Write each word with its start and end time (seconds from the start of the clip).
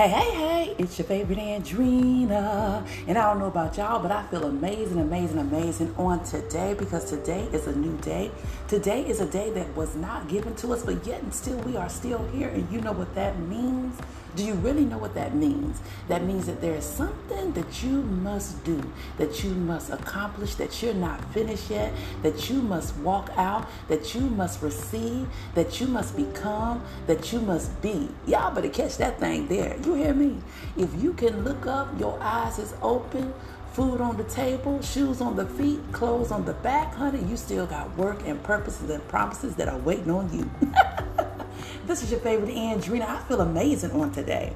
Hey, 0.00 0.08
hey, 0.08 0.32
hey, 0.34 0.59
it's 0.78 0.98
your 0.98 1.06
favorite 1.06 1.38
Andrina. 1.38 2.86
And 3.06 3.18
I 3.18 3.22
don't 3.30 3.38
know 3.38 3.46
about 3.46 3.76
y'all, 3.76 4.00
but 4.00 4.10
I 4.10 4.22
feel 4.24 4.44
amazing, 4.44 4.98
amazing, 4.98 5.38
amazing 5.38 5.94
on 5.96 6.24
today 6.24 6.74
because 6.74 7.04
today 7.10 7.48
is 7.52 7.66
a 7.66 7.76
new 7.76 7.96
day. 7.98 8.30
Today 8.68 9.06
is 9.06 9.20
a 9.20 9.26
day 9.26 9.50
that 9.50 9.74
was 9.76 9.96
not 9.96 10.28
given 10.28 10.54
to 10.56 10.72
us, 10.72 10.82
but 10.82 11.06
yet 11.06 11.22
and 11.22 11.34
still 11.34 11.58
we 11.60 11.76
are 11.76 11.88
still 11.88 12.26
here. 12.28 12.48
And 12.48 12.70
you 12.70 12.80
know 12.80 12.92
what 12.92 13.14
that 13.14 13.38
means? 13.38 13.98
Do 14.36 14.44
you 14.44 14.54
really 14.54 14.84
know 14.84 14.98
what 14.98 15.14
that 15.14 15.34
means? 15.34 15.80
That 16.06 16.22
means 16.22 16.46
that 16.46 16.60
there 16.60 16.74
is 16.76 16.84
something 16.84 17.52
that 17.52 17.82
you 17.82 18.02
must 18.02 18.62
do, 18.62 18.80
that 19.18 19.42
you 19.42 19.50
must 19.50 19.90
accomplish, 19.90 20.54
that 20.54 20.80
you're 20.82 20.94
not 20.94 21.24
finished 21.34 21.68
yet, 21.68 21.92
that 22.22 22.48
you 22.48 22.62
must 22.62 22.96
walk 22.98 23.30
out, 23.36 23.68
that 23.88 24.14
you 24.14 24.20
must 24.20 24.62
receive, 24.62 25.26
that 25.54 25.80
you 25.80 25.88
must 25.88 26.16
become, 26.16 26.82
that 27.08 27.32
you 27.32 27.40
must 27.40 27.82
be. 27.82 28.08
Y'all 28.26 28.54
better 28.54 28.68
catch 28.68 28.98
that 28.98 29.18
thing 29.18 29.48
there. 29.48 29.76
You 29.84 29.94
hear 29.94 30.14
me? 30.14 30.36
If 30.76 31.02
you 31.02 31.12
can 31.12 31.44
look 31.44 31.66
up, 31.66 31.88
your 31.98 32.18
eyes 32.20 32.58
is 32.58 32.74
open, 32.82 33.34
food 33.72 34.00
on 34.00 34.16
the 34.16 34.24
table, 34.24 34.80
shoes 34.82 35.20
on 35.20 35.36
the 35.36 35.46
feet, 35.46 35.80
clothes 35.92 36.30
on 36.30 36.44
the 36.44 36.54
back, 36.54 36.94
honey, 36.94 37.22
you 37.24 37.36
still 37.36 37.66
got 37.66 37.96
work 37.96 38.26
and 38.26 38.42
purposes 38.42 38.90
and 38.90 39.06
promises 39.08 39.56
that 39.56 39.68
are 39.68 39.78
waiting 39.78 40.10
on 40.10 40.32
you. 40.36 40.50
This 41.90 42.04
is 42.04 42.12
your 42.12 42.20
favorite 42.20 42.54
Andrina. 42.54 43.04
I 43.08 43.18
feel 43.24 43.40
amazing 43.40 43.90
on 43.90 44.12
today. 44.12 44.52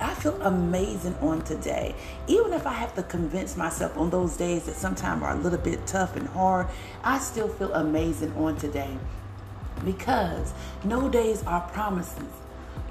I 0.00 0.14
feel 0.14 0.40
amazing 0.40 1.16
on 1.16 1.42
today. 1.42 1.94
Even 2.26 2.54
if 2.54 2.66
I 2.66 2.72
have 2.72 2.94
to 2.94 3.02
convince 3.02 3.58
myself 3.58 3.94
on 3.98 4.08
those 4.08 4.38
days 4.38 4.64
that 4.64 4.74
sometimes 4.74 5.22
are 5.22 5.32
a 5.32 5.38
little 5.38 5.58
bit 5.58 5.86
tough 5.86 6.16
and 6.16 6.26
hard, 6.28 6.68
I 7.04 7.18
still 7.18 7.48
feel 7.48 7.74
amazing 7.74 8.34
on 8.36 8.56
today 8.56 8.96
because 9.84 10.54
no 10.82 11.10
days 11.10 11.42
are 11.42 11.60
promises. 11.72 12.37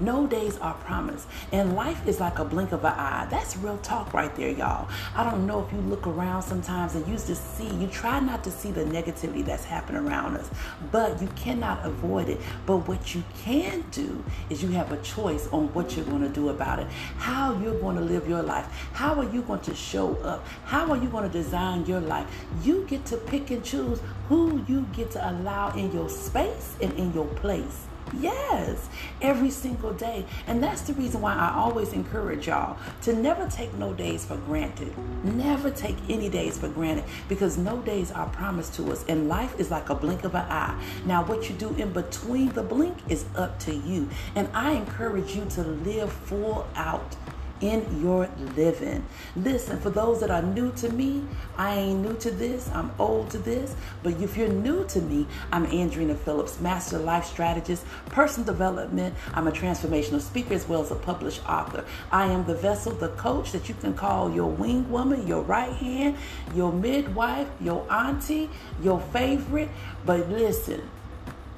No 0.00 0.26
days 0.26 0.58
are 0.58 0.74
promised. 0.74 1.26
And 1.52 1.74
life 1.74 2.06
is 2.06 2.20
like 2.20 2.38
a 2.38 2.44
blink 2.44 2.72
of 2.72 2.84
an 2.84 2.92
eye. 2.92 3.26
That's 3.30 3.56
real 3.56 3.78
talk 3.78 4.12
right 4.14 4.34
there, 4.36 4.50
y'all. 4.50 4.88
I 5.14 5.24
don't 5.24 5.46
know 5.46 5.64
if 5.64 5.72
you 5.72 5.80
look 5.80 6.06
around 6.06 6.42
sometimes 6.42 6.94
and 6.94 7.06
you 7.06 7.14
just 7.14 7.56
see, 7.56 7.68
you 7.76 7.86
try 7.88 8.20
not 8.20 8.44
to 8.44 8.50
see 8.50 8.70
the 8.70 8.84
negativity 8.84 9.44
that's 9.44 9.64
happening 9.64 10.06
around 10.06 10.36
us, 10.36 10.50
but 10.92 11.20
you 11.20 11.28
cannot 11.36 11.84
avoid 11.84 12.28
it. 12.28 12.40
But 12.66 12.88
what 12.88 13.14
you 13.14 13.24
can 13.42 13.84
do 13.90 14.24
is 14.50 14.62
you 14.62 14.68
have 14.70 14.92
a 14.92 15.00
choice 15.02 15.48
on 15.52 15.72
what 15.74 15.96
you're 15.96 16.06
going 16.06 16.22
to 16.22 16.28
do 16.28 16.50
about 16.50 16.78
it, 16.78 16.86
how 17.16 17.58
you're 17.58 17.80
going 17.80 17.96
to 17.96 18.02
live 18.02 18.28
your 18.28 18.42
life, 18.42 18.66
how 18.92 19.14
are 19.14 19.30
you 19.30 19.42
going 19.42 19.60
to 19.60 19.74
show 19.74 20.14
up, 20.16 20.46
how 20.64 20.90
are 20.90 20.96
you 20.96 21.08
going 21.08 21.24
to 21.24 21.32
design 21.32 21.86
your 21.86 22.00
life. 22.00 22.26
You 22.62 22.84
get 22.88 23.04
to 23.06 23.16
pick 23.16 23.50
and 23.50 23.64
choose 23.64 24.00
who 24.28 24.64
you 24.68 24.86
get 24.92 25.10
to 25.12 25.30
allow 25.30 25.70
in 25.70 25.92
your 25.92 26.08
space 26.08 26.76
and 26.80 26.92
in 26.94 27.12
your 27.12 27.26
place. 27.26 27.86
Yes, 28.14 28.88
every 29.20 29.50
single 29.50 29.92
day. 29.92 30.24
And 30.46 30.62
that's 30.62 30.82
the 30.82 30.94
reason 30.94 31.20
why 31.20 31.34
I 31.34 31.54
always 31.54 31.92
encourage 31.92 32.46
y'all 32.46 32.78
to 33.02 33.12
never 33.12 33.48
take 33.48 33.72
no 33.74 33.92
days 33.92 34.24
for 34.24 34.36
granted. 34.36 34.92
Never 35.24 35.70
take 35.70 35.96
any 36.08 36.28
days 36.28 36.58
for 36.58 36.68
granted 36.68 37.04
because 37.28 37.58
no 37.58 37.78
days 37.78 38.10
are 38.10 38.28
promised 38.28 38.74
to 38.74 38.90
us. 38.92 39.04
And 39.08 39.28
life 39.28 39.58
is 39.58 39.70
like 39.70 39.90
a 39.90 39.94
blink 39.94 40.24
of 40.24 40.34
an 40.34 40.46
eye. 40.50 40.80
Now, 41.04 41.24
what 41.24 41.48
you 41.48 41.56
do 41.56 41.74
in 41.74 41.92
between 41.92 42.50
the 42.52 42.62
blink 42.62 42.96
is 43.08 43.24
up 43.36 43.58
to 43.60 43.74
you. 43.74 44.08
And 44.34 44.48
I 44.54 44.72
encourage 44.72 45.34
you 45.34 45.44
to 45.50 45.62
live 45.62 46.12
full 46.12 46.66
out 46.74 47.16
in 47.60 48.00
your 48.00 48.28
living. 48.56 49.04
Listen, 49.36 49.78
for 49.80 49.90
those 49.90 50.20
that 50.20 50.30
are 50.30 50.42
new 50.42 50.72
to 50.72 50.88
me, 50.90 51.24
I 51.56 51.74
ain't 51.74 52.00
new 52.00 52.16
to 52.18 52.30
this, 52.30 52.70
I'm 52.72 52.90
old 52.98 53.30
to 53.30 53.38
this, 53.38 53.74
but 54.02 54.20
if 54.20 54.36
you're 54.36 54.48
new 54.48 54.84
to 54.88 55.00
me, 55.00 55.26
I'm 55.52 55.66
Andrina 55.66 56.16
Phillips, 56.16 56.60
Master 56.60 56.98
Life 56.98 57.24
Strategist, 57.24 57.84
Personal 58.06 58.46
Development. 58.46 59.14
I'm 59.34 59.46
a 59.46 59.52
transformational 59.52 60.20
speaker 60.20 60.54
as 60.54 60.68
well 60.68 60.82
as 60.82 60.90
a 60.90 60.96
published 60.96 61.46
author. 61.48 61.84
I 62.12 62.26
am 62.26 62.44
the 62.46 62.54
vessel, 62.54 62.92
the 62.92 63.08
coach 63.10 63.52
that 63.52 63.68
you 63.68 63.74
can 63.74 63.94
call 63.94 64.32
your 64.32 64.48
wing 64.48 64.90
woman, 64.90 65.26
your 65.26 65.42
right 65.42 65.72
hand, 65.72 66.16
your 66.54 66.72
midwife, 66.72 67.48
your 67.60 67.86
auntie, 67.90 68.50
your 68.82 69.00
favorite. 69.00 69.68
But 70.04 70.28
listen, 70.30 70.88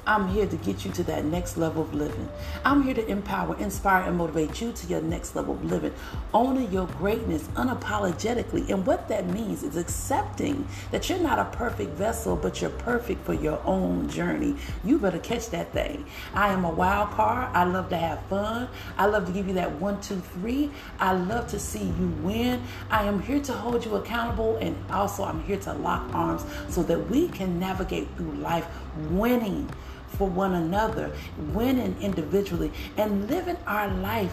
I'm 0.07 0.29
here 0.29 0.47
to 0.47 0.57
get 0.57 0.85
you 0.85 0.91
to 0.93 1.03
that 1.05 1.25
next 1.25 1.57
level 1.57 1.83
of 1.83 1.95
living. 1.95 2.29
I'm 2.65 2.83
here 2.83 2.95
to 2.95 3.07
empower, 3.07 3.57
inspire, 3.59 4.05
and 4.09 4.17
motivate 4.17 4.61
you 4.61 4.73
to 4.73 4.87
your 4.87 5.03
next 5.03 5.37
level 5.37 5.55
of 5.55 5.65
living. 5.65 5.93
Owning 6.33 6.73
your 6.73 6.87
greatness 6.87 7.49
unapologetically. 7.55 8.71
And 8.71 8.87
what 8.87 9.09
that 9.09 9.27
means 9.29 9.63
is 9.63 9.77
accepting 9.77 10.67
that 10.91 11.09
you're 11.09 11.19
not 11.19 11.39
a 11.39 11.45
perfect 11.57 11.93
vessel, 11.93 12.37
but 12.37 12.61
you're 12.61 12.71
perfect 12.71 13.25
for 13.25 13.35
your 13.35 13.61
own 13.65 14.09
journey. 14.09 14.57
You 14.85 14.99
better 14.99 15.19
catch 15.19 15.51
that 15.51 15.73
thing. 15.73 16.07
I 16.35 16.49
am 16.49 16.65
a 16.65 16.71
wild 16.71 17.11
card. 17.11 17.55
I 17.55 17.65
love 17.65 17.89
to 17.91 17.97
have 17.97 18.23
fun. 18.27 18.69
I 18.97 19.07
love 19.07 19.27
to 19.27 19.33
give 19.33 19.49
you 19.49 19.55
that 19.55 19.73
one, 19.81 20.01
two, 20.01 20.21
three. 20.21 20.71
I 20.99 21.13
love 21.13 21.49
to 21.49 21.59
see 21.59 21.85
you 21.85 22.09
win. 22.23 22.63
I 22.91 23.05
am 23.05 23.21
here 23.21 23.41
to 23.41 23.53
hold 23.53 23.85
you 23.85 23.97
accountable, 23.97 24.57
and 24.57 24.77
also 24.91 25.25
I'm 25.25 25.43
here 25.45 25.59
to 25.59 25.75
lock 25.75 26.15
arms 26.15 26.45
so 26.69 26.83
that 26.85 27.11
we 27.11 27.29
can 27.29 27.59
navigate 27.59 28.09
through 28.17 28.33
life 28.33 28.67
winning 29.11 29.69
for 30.09 30.29
one 30.29 30.55
another, 30.55 31.13
winning 31.53 31.97
individually, 32.01 32.73
and 32.97 33.29
living 33.29 33.57
our 33.67 33.89
life 33.89 34.33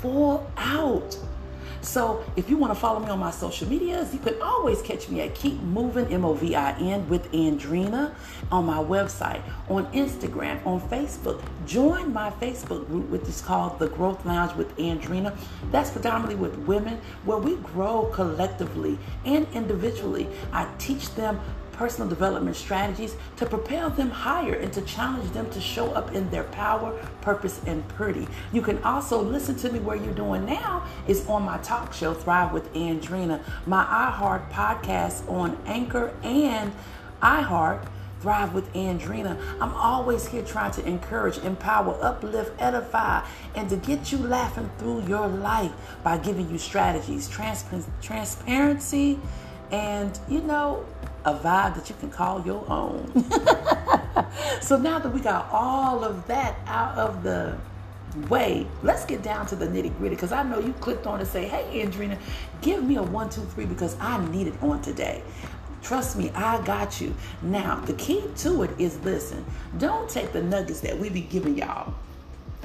full 0.00 0.50
out. 0.56 1.16
So 1.84 2.24
if 2.34 2.48
you 2.48 2.56
want 2.56 2.72
to 2.72 2.80
follow 2.80 2.98
me 2.98 3.10
on 3.10 3.18
my 3.18 3.30
social 3.30 3.68
medias, 3.68 4.12
you 4.14 4.18
can 4.18 4.40
always 4.40 4.80
catch 4.80 5.08
me 5.10 5.20
at 5.20 5.34
Keep 5.34 5.60
Moving 5.60 6.06
M 6.06 6.24
O 6.24 6.32
V 6.32 6.56
I 6.56 6.72
N 6.78 7.06
with 7.08 7.30
Andrina 7.32 8.14
on 8.50 8.64
my 8.64 8.78
website, 8.78 9.42
on 9.68 9.86
Instagram, 9.92 10.64
on 10.66 10.80
Facebook. 10.88 11.42
Join 11.66 12.12
my 12.12 12.30
Facebook 12.30 12.86
group, 12.86 13.10
which 13.10 13.22
is 13.22 13.42
called 13.42 13.78
The 13.78 13.88
Growth 13.88 14.24
Lounge 14.24 14.56
with 14.56 14.74
Andrina. 14.78 15.36
That's 15.70 15.90
predominantly 15.90 16.36
with 16.36 16.56
women, 16.66 17.00
where 17.24 17.38
we 17.38 17.56
grow 17.56 18.10
collectively 18.12 18.98
and 19.26 19.46
individually. 19.52 20.26
I 20.52 20.66
teach 20.78 21.14
them 21.14 21.38
personal 21.72 22.08
development 22.08 22.54
strategies 22.54 23.16
to 23.36 23.44
propel 23.44 23.90
them 23.90 24.08
higher 24.08 24.54
and 24.54 24.72
to 24.72 24.80
challenge 24.82 25.28
them 25.32 25.50
to 25.50 25.60
show 25.60 25.90
up 25.90 26.14
in 26.14 26.30
their 26.30 26.44
power, 26.44 26.92
purpose, 27.20 27.60
and 27.66 27.82
purity. 27.96 28.28
You 28.52 28.62
can 28.62 28.80
also 28.84 29.20
listen 29.20 29.56
to 29.56 29.72
me 29.72 29.80
where 29.80 29.96
you're 29.96 30.14
doing 30.14 30.46
now 30.46 30.86
is 31.08 31.26
on 31.26 31.42
my 31.42 31.58
talk 31.74 31.92
show, 31.92 32.14
Thrive 32.14 32.52
with 32.52 32.72
Andrina, 32.74 33.42
my 33.66 33.84
iHeart 33.84 34.48
podcast 34.52 35.28
on 35.28 35.58
Anchor 35.66 36.14
and 36.22 36.72
iHeart. 37.20 37.88
Thrive 38.20 38.54
with 38.54 38.72
Andrina. 38.74 39.36
I'm 39.60 39.74
always 39.74 40.28
here 40.28 40.42
trying 40.42 40.70
to 40.72 40.86
encourage, 40.86 41.36
empower, 41.38 41.98
uplift, 42.00 42.52
edify, 42.58 43.26
and 43.54 43.68
to 43.68 43.76
get 43.76 44.12
you 44.12 44.18
laughing 44.18 44.70
through 44.78 45.06
your 45.06 45.26
life 45.26 45.72
by 46.02 46.16
giving 46.16 46.48
you 46.48 46.56
strategies, 46.56 47.28
trans- 47.28 47.64
transparency, 48.00 49.18
and 49.70 50.18
you 50.28 50.40
know, 50.40 50.86
a 51.26 51.34
vibe 51.34 51.74
that 51.74 51.90
you 51.90 51.96
can 51.96 52.10
call 52.10 52.40
your 52.46 52.64
own. 52.70 53.12
so 54.62 54.78
now 54.78 54.98
that 55.00 55.12
we 55.12 55.20
got 55.20 55.48
all 55.52 56.04
of 56.04 56.26
that 56.28 56.56
out 56.66 56.96
of 56.96 57.22
the 57.24 57.58
way, 58.28 58.66
let's 58.82 59.04
get 59.04 59.22
down 59.22 59.46
to 59.46 59.56
the 59.56 59.66
nitty 59.66 59.96
gritty 59.98 60.14
because 60.14 60.32
I 60.32 60.42
know 60.42 60.58
you 60.58 60.72
clicked 60.74 61.06
on 61.06 61.18
to 61.18 61.26
say, 61.26 61.46
hey, 61.46 61.84
Andrina, 61.84 62.18
give 62.62 62.82
me 62.82 62.96
a 62.96 63.02
one, 63.02 63.30
two, 63.30 63.42
three 63.42 63.66
because 63.66 63.96
I 64.00 64.24
need 64.28 64.46
it 64.46 64.54
on 64.62 64.82
today. 64.82 65.22
Trust 65.82 66.16
me, 66.16 66.30
I 66.30 66.64
got 66.64 67.00
you. 67.00 67.14
Now, 67.42 67.76
the 67.76 67.92
key 67.94 68.24
to 68.38 68.62
it 68.62 68.70
is 68.78 68.98
listen, 69.00 69.44
don't 69.78 70.08
take 70.08 70.32
the 70.32 70.42
nuggets 70.42 70.80
that 70.80 70.98
we 70.98 71.10
be 71.10 71.20
giving 71.20 71.58
y'all 71.58 71.94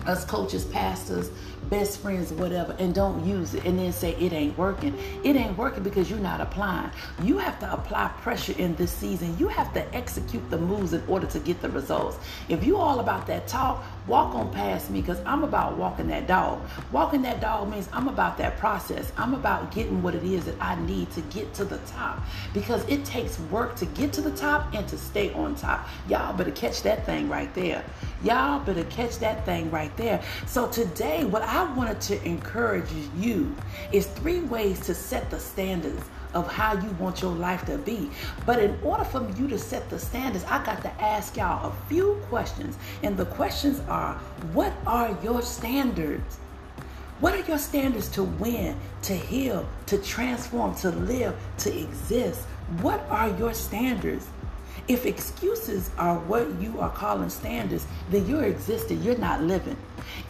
us 0.10 0.26
coaches, 0.26 0.66
pastors, 0.66 1.30
best 1.70 2.00
friends, 2.00 2.34
whatever, 2.34 2.76
and 2.80 2.96
don't 2.96 3.24
use 3.26 3.54
it 3.54 3.64
and 3.66 3.78
then 3.78 3.94
say 3.94 4.16
it 4.16 4.34
ain't 4.34 4.58
working. 4.58 4.98
It 5.24 5.36
ain't 5.36 5.56
working 5.58 5.84
because 5.84 6.10
you're 6.10 6.20
not 6.20 6.42
applying. 6.42 6.90
You 7.22 7.38
have 7.38 7.60
to 7.60 7.72
apply 7.72 8.08
pressure 8.22 8.56
in 8.58 8.76
this 8.76 8.92
season. 8.92 9.38
You 9.38 9.48
have 9.50 9.72
to 9.74 9.96
execute 9.96 10.50
the 10.50 10.58
moves 10.58 10.94
in 10.94 11.04
order 11.08 11.28
to 11.28 11.40
get 11.40 11.62
the 11.62 11.70
results. 11.70 12.18
If 12.50 12.66
you 12.66 12.78
all 12.78 13.00
about 13.00 13.28
that 13.28 13.48
talk, 13.48 13.84
walk 14.08 14.34
on 14.34 14.52
past 14.52 14.90
me 14.90 15.02
because 15.02 15.20
I'm 15.26 15.44
about 15.44 15.78
walking 15.78 16.08
that 16.08 16.28
dog. 16.28 16.62
Walking 16.92 17.22
that 17.22 17.40
dog 17.40 17.70
means 17.70 17.88
I'm 17.94 18.08
about 18.08 18.38
that 18.40 18.58
process. 18.58 19.12
I'm 19.16 19.36
about 19.36 19.72
getting 19.72 20.02
what 20.02 20.16
it 20.16 20.24
is 20.24 20.46
that 20.46 20.56
I 20.60 20.76
need 20.86 21.12
to 21.12 21.22
get 21.22 21.54
to 21.56 21.66
the 21.66 21.78
top 21.80 22.24
because 22.54 22.84
it 22.90 23.06
takes 23.06 23.40
work 23.52 23.76
to 23.76 23.86
get 23.86 24.12
to 24.14 24.22
the 24.22 24.32
top 24.32 24.74
and 24.74 24.88
to 24.88 24.98
stay 24.98 25.32
on 25.34 25.56
top. 25.56 25.88
Y'all 26.08 26.34
better 26.34 26.52
catch 26.52 26.82
that 26.82 27.06
thing 27.06 27.30
right 27.30 27.54
there. 27.54 27.86
Y'all 28.24 28.60
better 28.60 28.84
catch 28.86 29.18
that 29.20 29.46
thing 29.46 29.72
right 29.72 29.96
there. 29.96 30.22
So 30.46 30.68
today, 30.68 31.24
what 31.24 31.42
I 31.42 31.72
wanted 31.74 32.02
to 32.02 32.24
encourage 32.26 32.90
you 33.18 33.56
is 33.94 34.08
three 34.08 34.42
ways 34.42 34.82
to 34.82 34.94
set 34.94 35.30
the 35.30 35.40
standards 35.40 36.04
of 36.34 36.52
how 36.52 36.74
you 36.74 36.90
want 37.00 37.22
your 37.22 37.32
life 37.32 37.66
to 37.66 37.78
be. 37.78 38.10
But 38.46 38.60
in 38.60 38.78
order 38.84 39.06
for 39.06 39.28
you 39.38 39.48
to 39.48 39.58
set 39.58 39.90
the 39.90 39.98
standards, 39.98 40.44
I 40.46 40.64
got 40.66 40.82
to 40.82 40.92
ask 41.02 41.38
y'all 41.38 41.72
a 41.72 41.88
few 41.88 42.22
questions. 42.30 42.78
And 43.04 43.16
the 43.16 43.26
questions 43.26 43.80
are 43.88 44.16
what 44.54 44.74
are 44.86 45.18
your 45.24 45.42
standards? 45.42 46.40
What 47.22 47.34
are 47.34 47.46
your 47.48 47.58
standards 47.58 48.10
to 48.10 48.24
win, 48.24 48.78
to 49.04 49.14
heal, 49.14 49.68
to 49.88 49.98
transform, 49.98 50.76
to 50.76 50.90
live, 50.90 51.36
to 51.60 51.78
exist? 51.78 52.42
What 52.82 53.02
are 53.10 53.30
your 53.38 53.54
standards? 53.54 54.28
If 54.90 55.06
excuses 55.06 55.92
are 56.00 56.18
what 56.18 56.50
you 56.60 56.80
are 56.80 56.90
calling 56.90 57.30
standards, 57.30 57.86
then 58.10 58.26
you're 58.28 58.46
existing, 58.46 59.04
you're 59.04 59.20
not 59.20 59.44
living. 59.44 59.78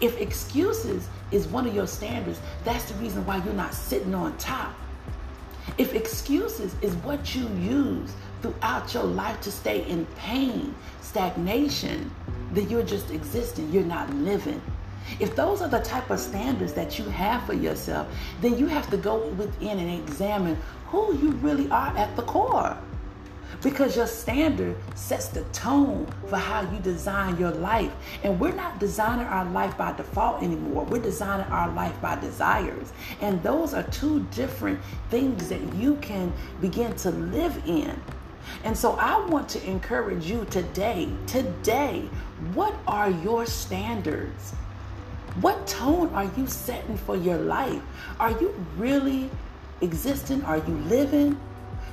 If 0.02 0.20
excuses 0.20 1.08
is 1.32 1.48
one 1.48 1.66
of 1.66 1.74
your 1.74 1.88
standards, 1.88 2.42
that's 2.66 2.92
the 2.92 2.96
reason 2.96 3.26
why 3.26 3.38
you're 3.38 3.54
not 3.54 3.74
sitting 3.74 4.14
on 4.14 4.38
top. 4.38 4.76
If 5.78 5.94
excuses 5.94 6.76
is 6.82 6.94
what 6.96 7.34
you 7.34 7.48
use 7.58 8.12
throughout 8.42 8.94
your 8.94 9.04
life 9.04 9.40
to 9.42 9.52
stay 9.52 9.88
in 9.88 10.06
pain, 10.18 10.76
stagnation, 11.00 12.12
then 12.52 12.70
you're 12.70 12.84
just 12.84 13.12
existing, 13.12 13.72
you're 13.72 13.86
not 13.86 14.14
living. 14.14 14.62
If 15.22 15.38
those 15.38 15.62
are 15.62 15.70
the 15.70 15.80
type 15.80 16.10
of 16.10 16.20
standards 16.20 16.74
that 16.74 17.00
you 17.00 17.06
have 17.06 17.46
for 17.46 17.54
yourself, 17.54 18.08
then 18.42 18.58
you 18.58 18.68
have 18.68 18.90
to 18.90 18.98
go 18.98 19.26
within 19.30 19.80
and 19.80 20.02
examine 20.02 20.58
who 20.88 21.16
you 21.16 21.32
really 21.32 21.72
are 21.72 21.96
at 21.98 22.14
the 22.18 22.24
core. 22.24 22.78
Because 23.62 23.96
your 23.96 24.07
standard 24.07 24.75
sets 24.96 25.28
the 25.28 25.44
tone 25.46 26.07
for 26.28 26.38
how 26.38 26.62
you 26.72 26.80
design 26.80 27.38
your 27.38 27.51
life. 27.51 27.92
And 28.24 28.40
we're 28.40 28.54
not 28.54 28.80
designing 28.80 29.25
our 29.25 29.46
life 29.46 29.78
by 29.78 29.92
default 29.94 30.42
anymore. 30.44 30.86
We're 30.86 31.01
designing 31.01 31.48
our 31.48 31.69
life 31.74 32.00
by 32.01 32.19
desires. 32.19 32.94
And 33.22 33.42
those 33.44 33.74
are 33.74 33.84
two 33.84 34.25
different 34.31 34.80
things 35.10 35.50
that 35.50 35.62
you 35.75 35.96
can 35.96 36.31
begin 36.62 36.96
to 36.98 37.12
live 37.12 37.62
in. 37.66 38.00
And 38.63 38.78
so 38.78 38.94
I 38.94 39.25
want 39.25 39.50
to 39.50 39.69
encourage 39.69 40.25
you 40.25 40.46
today, 40.50 41.10
today, 41.28 42.10
what 42.54 42.74
are 42.88 43.10
your 43.10 43.46
standards? 43.46 44.54
What 45.42 45.68
tone 45.68 46.10
are 46.13 46.30
you 46.38 46.48
setting 46.48 46.98
for 46.98 47.16
your 47.16 47.38
life? 47.38 47.81
Are 48.19 48.31
you 48.31 48.54
really 48.78 49.30
existing? 49.81 50.44
Are 50.44 50.57
you 50.57 50.75
living? 50.88 51.40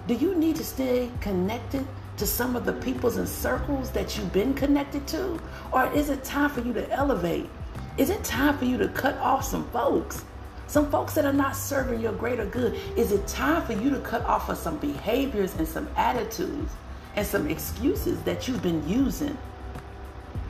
Do 0.07 0.15
you 0.15 0.37
need 0.37 0.55
to 0.57 0.65
stay 0.65 1.11
connected 1.21 1.85
to 2.19 2.27
some 2.27 2.55
of 2.55 2.65
the 2.65 2.75
peoples 2.75 3.17
and 3.17 3.29
circles 3.29 3.91
that 3.91 4.17
you've 4.17 4.33
been 4.33 4.55
connected 4.55 5.05
to? 5.09 5.41
Or 5.73 5.93
is 5.93 6.11
it 6.11 6.23
time 6.23 6.51
for 6.51 6.61
you 6.61 6.73
to 6.75 6.89
elevate? 6.93 7.51
Is 7.99 8.11
it 8.11 8.23
time 8.23 8.57
for 8.57 8.67
you 8.67 8.79
to 8.79 8.89
cut 8.89 9.17
off 9.19 9.45
some 9.45 9.69
folks? 9.71 10.25
Some 10.69 10.91
folks 10.93 11.15
that 11.15 11.25
are 11.25 11.33
not 11.33 11.57
serving 11.57 12.01
your 12.01 12.13
greater 12.13 12.47
good. 12.47 12.79
Is 12.97 13.11
it 13.11 13.27
time 13.27 13.63
for 13.67 13.73
you 13.73 13.91
to 13.91 13.99
cut 13.99 14.23
off 14.23 14.49
of 14.49 14.59
some 14.59 14.77
behaviors 14.79 15.57
and 15.57 15.67
some 15.67 15.89
attitudes 15.97 16.73
and 17.17 17.27
some 17.27 17.49
excuses 17.49 18.23
that 18.23 18.47
you've 18.47 18.63
been 18.63 18.89
using? 18.89 19.37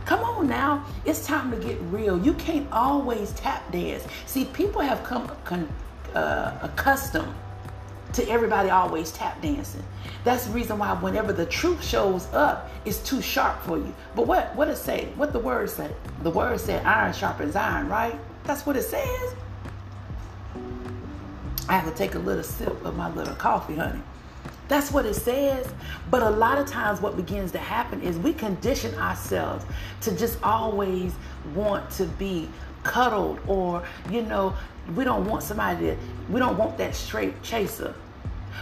Come 0.05 0.21
on 0.21 0.49
now, 0.49 0.85
it's 1.07 1.27
time 1.27 1.51
to 1.51 1.57
get 1.57 1.81
real. 1.91 2.23
You 2.23 2.35
can't 2.35 2.71
always 2.73 3.33
tap 3.33 3.73
dance. 3.73 4.05
See, 4.27 4.45
people 4.45 4.83
have 4.83 5.03
come 5.03 5.31
con, 5.45 5.67
uh, 6.15 6.59
accustomed 6.63 7.35
to 8.17 8.29
everybody 8.29 8.71
always 8.71 9.13
tap 9.13 9.41
dancing. 9.41 9.83
That's 10.25 10.47
the 10.47 10.53
reason 10.53 10.79
why 10.79 10.95
whenever 10.95 11.33
the 11.33 11.47
truth 11.47 11.85
shows 11.85 12.27
up, 12.33 12.71
it's 12.85 12.99
too 12.99 13.23
sharp 13.23 13.63
for 13.63 13.79
you. 13.79 13.95
But 14.15 14.27
what 14.27 14.55
what 14.57 14.69
it 14.69 14.77
say? 14.77 15.09
What 15.17 15.33
the 15.33 15.39
word 15.39 15.71
say? 15.71 15.91
The 16.23 16.31
word 16.31 16.59
said 16.61 16.85
iron 16.85 17.13
sharpens 17.13 17.57
iron, 17.57 17.89
right? 17.89 18.19
That's 18.45 18.67
what 18.67 18.77
it 18.77 18.83
says. 18.83 19.35
I 21.69 21.73
have 21.73 21.91
to 21.91 21.97
take 21.97 22.15
a 22.15 22.19
little 22.19 22.45
sip 22.45 22.85
of 22.85 22.97
my 22.97 23.13
little 23.13 23.35
coffee, 23.35 23.77
honey. 23.77 24.01
That's 24.69 24.91
what 24.91 25.07
it 25.07 25.15
says. 25.15 25.69
But 26.11 26.23
a 26.23 26.31
lot 26.31 26.59
of 26.59 26.67
times, 26.67 27.01
what 27.01 27.17
begins 27.17 27.53
to 27.53 27.59
happen 27.59 28.03
is 28.03 28.17
we 28.19 28.33
condition 28.33 28.95
ourselves 28.97 29.65
to 30.03 30.17
just 30.17 30.43
always 30.43 31.13
want 31.55 31.89
to 31.93 32.05
be 32.05 32.49
cuddled, 32.83 33.41
or, 33.47 33.83
you 34.11 34.23
know, 34.23 34.55
we 34.95 35.05
don't 35.05 35.27
want 35.27 35.43
somebody 35.43 35.87
to, 35.87 35.97
we 36.31 36.39
don't 36.39 36.57
want 36.57 36.79
that 36.79 36.95
straight 36.95 37.41
chaser. 37.43 37.95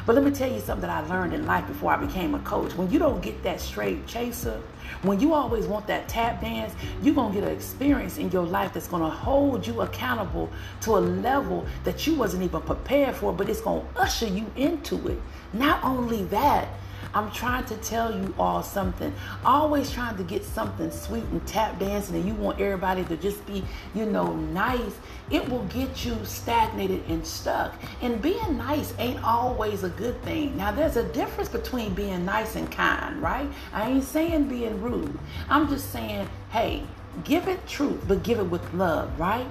But 0.06 0.14
let 0.14 0.25
me 0.25 0.31
tell 0.31 0.50
you 0.50 0.61
something 0.61 0.88
that 0.88 1.05
I 1.05 1.06
learned 1.08 1.32
in 1.35 1.46
life 1.46 1.67
before 1.67 1.93
I 1.93 1.96
became 1.96 2.35
a 2.35 2.38
coach. 2.41 2.75
When 2.75 2.91
you 2.91 2.99
don't 2.99 3.23
get 3.23 3.43
that 3.43 3.61
straight 3.61 4.06
chaser, 4.06 4.61
when 5.02 5.20
you 5.20 5.35
always 5.35 5.67
want 5.67 5.87
that 5.87 6.08
tap 6.08 6.41
dance, 6.41 6.75
you're 7.02 7.14
going 7.14 7.32
to 7.32 7.41
get 7.41 7.49
an 7.49 7.55
experience 7.55 8.19
in 8.19 8.31
your 8.31 8.44
life 8.44 8.73
that's 8.73 8.88
going 8.88 9.02
to 9.02 9.08
hold 9.08 9.67
you 9.67 9.81
accountable 9.81 10.50
to 10.82 10.96
a 10.96 11.00
level 11.00 11.67
that 11.85 12.06
you 12.06 12.14
wasn't 12.14 12.43
even 12.43 12.61
prepared 12.62 13.14
for, 13.14 13.32
but 13.32 13.49
it's 13.49 13.61
going 13.61 13.87
to 13.87 14.00
usher 14.00 14.26
you 14.26 14.46
into 14.56 15.08
it. 15.08 15.20
Not 15.52 15.82
only 15.85 16.25
that, 16.25 16.69
I'm 17.14 17.31
trying 17.31 17.64
to 17.66 17.76
tell 17.76 18.14
you 18.14 18.34
all 18.38 18.62
something. 18.62 19.14
Always 19.44 19.90
trying 19.93 20.16
to 20.16 20.25
get 20.25 20.44
something 20.44 20.90
sweet 20.90 21.25
and 21.25 21.46
tap 21.46 21.78
dancing, 21.78 22.16
and 22.16 22.26
you 22.26 22.34
want 22.34 22.61
everybody 22.61 23.05
to 23.05 23.16
just 23.16 23.46
be, 23.46 23.64
you 23.94 24.06
know, 24.06 24.34
nice. 24.34 24.94
It 25.31 25.49
will 25.49 25.64
get 25.66 26.05
you 26.05 26.16
stagnated 26.25 27.02
and 27.08 27.26
stuck. 27.26 27.75
And 28.02 28.20
being 28.20 28.58
nice 28.58 28.93
ain't 28.99 29.22
always 29.22 29.84
a 29.84 29.90
good 29.90 30.20
thing. 30.22 30.56
Now, 30.56 30.72
there's 30.72 30.96
a 30.96 31.05
difference 31.12 31.49
between 31.49 31.94
being 31.94 32.25
nice 32.25 32.56
and 32.56 32.70
kind, 32.70 33.22
right? 33.22 33.49
I 33.72 33.90
ain't 33.90 34.05
saying 34.05 34.49
being 34.49 34.82
rude. 34.82 35.19
I'm 35.49 35.69
just 35.69 35.90
saying, 35.90 36.28
hey, 36.50 36.82
give 37.22 37.49
it 37.49 37.67
truth, 37.67 38.02
but 38.08 38.22
give 38.22 38.38
it 38.38 38.50
with 38.50 38.75
love, 38.75 39.19
right? 39.19 39.46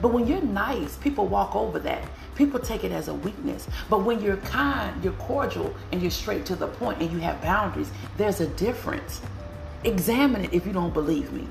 But 0.00 0.12
when 0.12 0.26
you're 0.26 0.42
nice, 0.42 0.96
people 0.96 1.26
walk 1.26 1.54
over 1.54 1.78
that. 1.80 2.04
People 2.34 2.58
take 2.58 2.84
it 2.84 2.92
as 2.92 3.08
a 3.08 3.14
weakness. 3.14 3.68
But 3.88 4.02
when 4.04 4.20
you're 4.20 4.38
kind, 4.38 5.02
you're 5.04 5.12
cordial, 5.14 5.74
and 5.92 6.02
you're 6.02 6.10
straight 6.10 6.44
to 6.46 6.56
the 6.56 6.66
point 6.66 7.00
and 7.00 7.10
you 7.12 7.18
have 7.18 7.40
boundaries, 7.40 7.90
there's 8.16 8.40
a 8.40 8.46
difference. 8.48 9.20
Examine 9.84 10.44
it 10.44 10.52
if 10.52 10.66
you 10.66 10.72
don't 10.72 10.92
believe 10.92 11.32
me. 11.32 11.46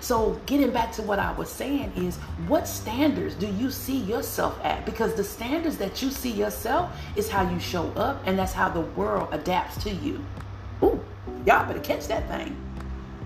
So, 0.00 0.40
getting 0.46 0.70
back 0.70 0.92
to 0.92 1.02
what 1.02 1.18
I 1.18 1.32
was 1.32 1.48
saying 1.48 1.92
is 1.96 2.16
what 2.46 2.68
standards 2.68 3.34
do 3.34 3.46
you 3.46 3.70
see 3.70 3.96
yourself 3.96 4.58
at? 4.62 4.84
Because 4.84 5.14
the 5.14 5.24
standards 5.24 5.78
that 5.78 6.02
you 6.02 6.10
see 6.10 6.30
yourself 6.30 6.90
is 7.16 7.30
how 7.30 7.48
you 7.50 7.58
show 7.58 7.88
up, 7.92 8.22
and 8.26 8.38
that's 8.38 8.52
how 8.52 8.68
the 8.68 8.82
world 8.82 9.28
adapts 9.32 9.82
to 9.84 9.90
you. 9.90 10.22
Ooh, 10.82 11.02
y'all 11.46 11.66
better 11.66 11.80
catch 11.80 12.06
that 12.08 12.28
thing. 12.28 12.54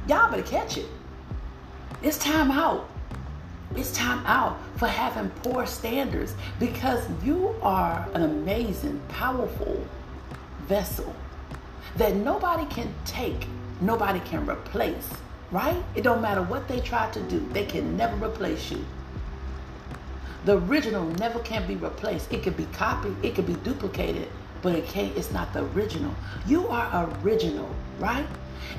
Y'all 0.08 0.30
better 0.30 0.42
catch 0.42 0.78
it. 0.78 0.86
It's 2.02 2.18
time 2.18 2.50
out. 2.50 2.88
It's 3.76 3.92
time 3.92 4.24
out 4.26 4.58
for 4.76 4.86
having 4.86 5.30
poor 5.42 5.66
standards 5.66 6.34
because 6.58 7.04
you 7.24 7.54
are 7.62 8.06
an 8.14 8.22
amazing, 8.22 9.00
powerful 9.08 9.84
vessel 10.66 11.14
that 11.96 12.14
nobody 12.14 12.66
can 12.66 12.92
take, 13.04 13.46
nobody 13.80 14.20
can 14.20 14.48
replace, 14.48 15.08
right? 15.50 15.82
It 15.94 16.02
don't 16.02 16.20
matter 16.20 16.42
what 16.42 16.68
they 16.68 16.80
try 16.80 17.10
to 17.10 17.20
do, 17.22 17.40
they 17.52 17.64
can 17.64 17.96
never 17.96 18.16
replace 18.24 18.70
you. 18.70 18.84
The 20.44 20.58
original 20.58 21.04
never 21.04 21.38
can 21.38 21.66
be 21.68 21.76
replaced. 21.76 22.32
It 22.32 22.42
can 22.42 22.54
be 22.54 22.66
copied, 22.72 23.14
it 23.22 23.36
can 23.36 23.44
be 23.44 23.54
duplicated, 23.54 24.28
but 24.60 24.74
it 24.74 24.86
can't, 24.86 25.16
it's 25.16 25.30
not 25.30 25.52
the 25.52 25.64
original. 25.66 26.12
You 26.46 26.66
are 26.66 27.08
original, 27.22 27.68
right? 28.00 28.26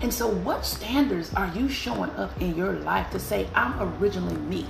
And 0.02 0.14
so, 0.14 0.28
what 0.28 0.66
standards 0.66 1.34
are 1.34 1.50
you 1.56 1.70
showing 1.70 2.10
up 2.12 2.42
in 2.42 2.56
your 2.58 2.74
life 2.74 3.10
to 3.12 3.20
say, 3.20 3.48
I'm 3.56 3.80
originally 4.02 4.36
me? 4.36 4.66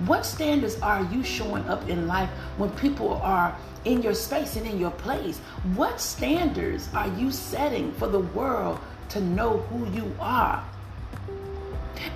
What 0.00 0.26
standards 0.26 0.80
are 0.80 1.04
you 1.12 1.22
showing 1.22 1.64
up 1.68 1.88
in 1.88 2.08
life 2.08 2.28
when 2.56 2.70
people 2.70 3.14
are 3.22 3.56
in 3.84 4.02
your 4.02 4.14
space 4.14 4.56
and 4.56 4.66
in 4.66 4.78
your 4.78 4.90
place? 4.90 5.38
What 5.76 6.00
standards 6.00 6.88
are 6.94 7.08
you 7.08 7.30
setting 7.30 7.92
for 7.92 8.08
the 8.08 8.18
world 8.18 8.80
to 9.10 9.20
know 9.20 9.58
who 9.58 9.88
you 9.96 10.12
are? 10.18 10.64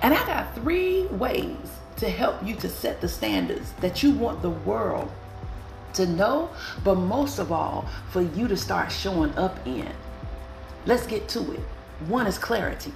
And 0.01 0.13
I 0.13 0.25
got 0.25 0.53
three 0.55 1.05
ways 1.05 1.55
to 1.97 2.09
help 2.09 2.45
you 2.45 2.55
to 2.55 2.67
set 2.67 2.99
the 2.99 3.07
standards 3.07 3.71
that 3.79 4.03
you 4.03 4.11
want 4.11 4.41
the 4.41 4.49
world 4.49 5.09
to 5.93 6.05
know, 6.05 6.49
but 6.83 6.95
most 6.95 7.39
of 7.39 7.51
all, 7.51 7.87
for 8.11 8.21
you 8.21 8.47
to 8.49 8.57
start 8.57 8.91
showing 8.91 9.33
up 9.35 9.57
in. 9.65 9.89
Let's 10.85 11.07
get 11.07 11.29
to 11.29 11.53
it. 11.53 11.61
One 12.07 12.27
is 12.27 12.37
clarity. 12.37 12.93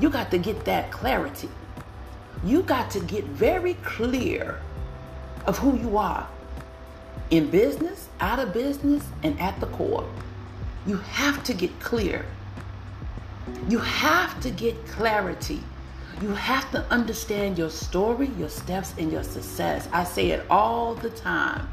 You 0.00 0.10
got 0.10 0.30
to 0.32 0.38
get 0.38 0.64
that 0.64 0.90
clarity 0.90 1.48
you 2.44 2.62
got 2.62 2.90
to 2.92 3.00
get 3.00 3.24
very 3.24 3.74
clear 3.74 4.60
of 5.46 5.58
who 5.58 5.76
you 5.76 5.96
are 5.98 6.28
in 7.30 7.50
business, 7.50 8.08
out 8.20 8.38
of 8.38 8.52
business, 8.52 9.04
and 9.22 9.38
at 9.40 9.58
the 9.60 9.66
core. 9.66 10.08
You 10.86 10.96
have 10.96 11.44
to 11.44 11.54
get 11.54 11.78
clear. 11.80 12.24
You 13.68 13.78
have 13.78 14.40
to 14.40 14.50
get 14.50 14.86
clarity. 14.86 15.62
You 16.20 16.30
have 16.30 16.70
to 16.72 16.84
understand 16.90 17.58
your 17.58 17.70
story, 17.70 18.30
your 18.38 18.48
steps, 18.48 18.94
and 18.98 19.12
your 19.12 19.22
success. 19.22 19.88
I 19.92 20.04
say 20.04 20.30
it 20.30 20.44
all 20.50 20.94
the 20.94 21.10
time. 21.10 21.68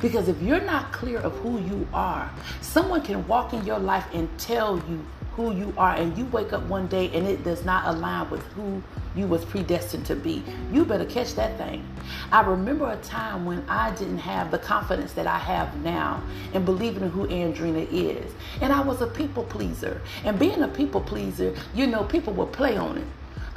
Because 0.00 0.28
if 0.28 0.40
you're 0.42 0.60
not 0.60 0.92
clear 0.92 1.18
of 1.18 1.32
who 1.38 1.60
you 1.60 1.86
are, 1.92 2.30
someone 2.60 3.02
can 3.02 3.26
walk 3.26 3.52
in 3.52 3.64
your 3.64 3.78
life 3.78 4.06
and 4.12 4.28
tell 4.38 4.76
you 4.88 5.04
who 5.38 5.54
you 5.54 5.72
are 5.78 5.94
and 5.94 6.18
you 6.18 6.24
wake 6.26 6.52
up 6.52 6.62
one 6.64 6.88
day 6.88 7.08
and 7.14 7.24
it 7.24 7.44
does 7.44 7.64
not 7.64 7.86
align 7.86 8.28
with 8.28 8.42
who 8.54 8.82
you 9.14 9.24
was 9.24 9.44
predestined 9.44 10.04
to 10.04 10.16
be. 10.16 10.42
You 10.72 10.84
better 10.84 11.04
catch 11.04 11.34
that 11.36 11.56
thing. 11.56 11.86
I 12.32 12.40
remember 12.40 12.90
a 12.90 12.96
time 12.96 13.44
when 13.44 13.64
i 13.68 13.94
didn't 13.94 14.18
have 14.18 14.50
the 14.50 14.58
confidence 14.58 15.12
that 15.12 15.28
i 15.28 15.38
have 15.38 15.76
now 15.76 16.20
in 16.54 16.64
believing 16.64 17.04
in 17.04 17.10
who 17.10 17.28
andrina 17.28 17.86
is. 17.92 18.32
And 18.60 18.72
i 18.72 18.80
was 18.80 19.00
a 19.00 19.06
people 19.06 19.44
pleaser. 19.44 20.00
And 20.24 20.40
being 20.40 20.60
a 20.62 20.68
people 20.68 21.00
pleaser 21.00 21.54
you 21.72 21.86
know 21.86 22.02
people 22.02 22.32
will 22.32 22.48
play 22.48 22.76
on 22.76 22.98
it 22.98 23.06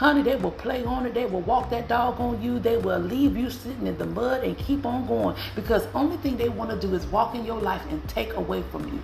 Honey, 0.01 0.23
they 0.23 0.35
will 0.35 0.49
play 0.49 0.83
on 0.83 1.05
it. 1.05 1.13
They 1.13 1.27
will 1.27 1.41
walk 1.41 1.69
that 1.69 1.87
dog 1.87 2.19
on 2.19 2.41
you. 2.41 2.57
They 2.57 2.75
will 2.75 2.97
leave 2.97 3.37
you 3.37 3.51
sitting 3.51 3.85
in 3.85 3.99
the 3.99 4.07
mud 4.07 4.43
and 4.43 4.57
keep 4.57 4.83
on 4.83 5.05
going 5.05 5.35
because 5.53 5.85
only 5.93 6.17
thing 6.17 6.37
they 6.37 6.49
want 6.49 6.71
to 6.71 6.87
do 6.87 6.95
is 6.95 7.05
walk 7.05 7.35
in 7.35 7.45
your 7.45 7.61
life 7.61 7.83
and 7.87 8.01
take 8.09 8.33
away 8.33 8.63
from 8.71 8.91
you. 8.91 8.99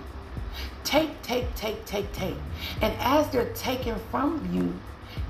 Take, 0.82 1.22
take, 1.22 1.54
take, 1.54 1.84
take, 1.84 2.12
take. 2.12 2.34
And 2.82 2.92
as 2.98 3.30
they're 3.30 3.52
taken 3.52 3.94
from 4.10 4.52
you, 4.52 4.74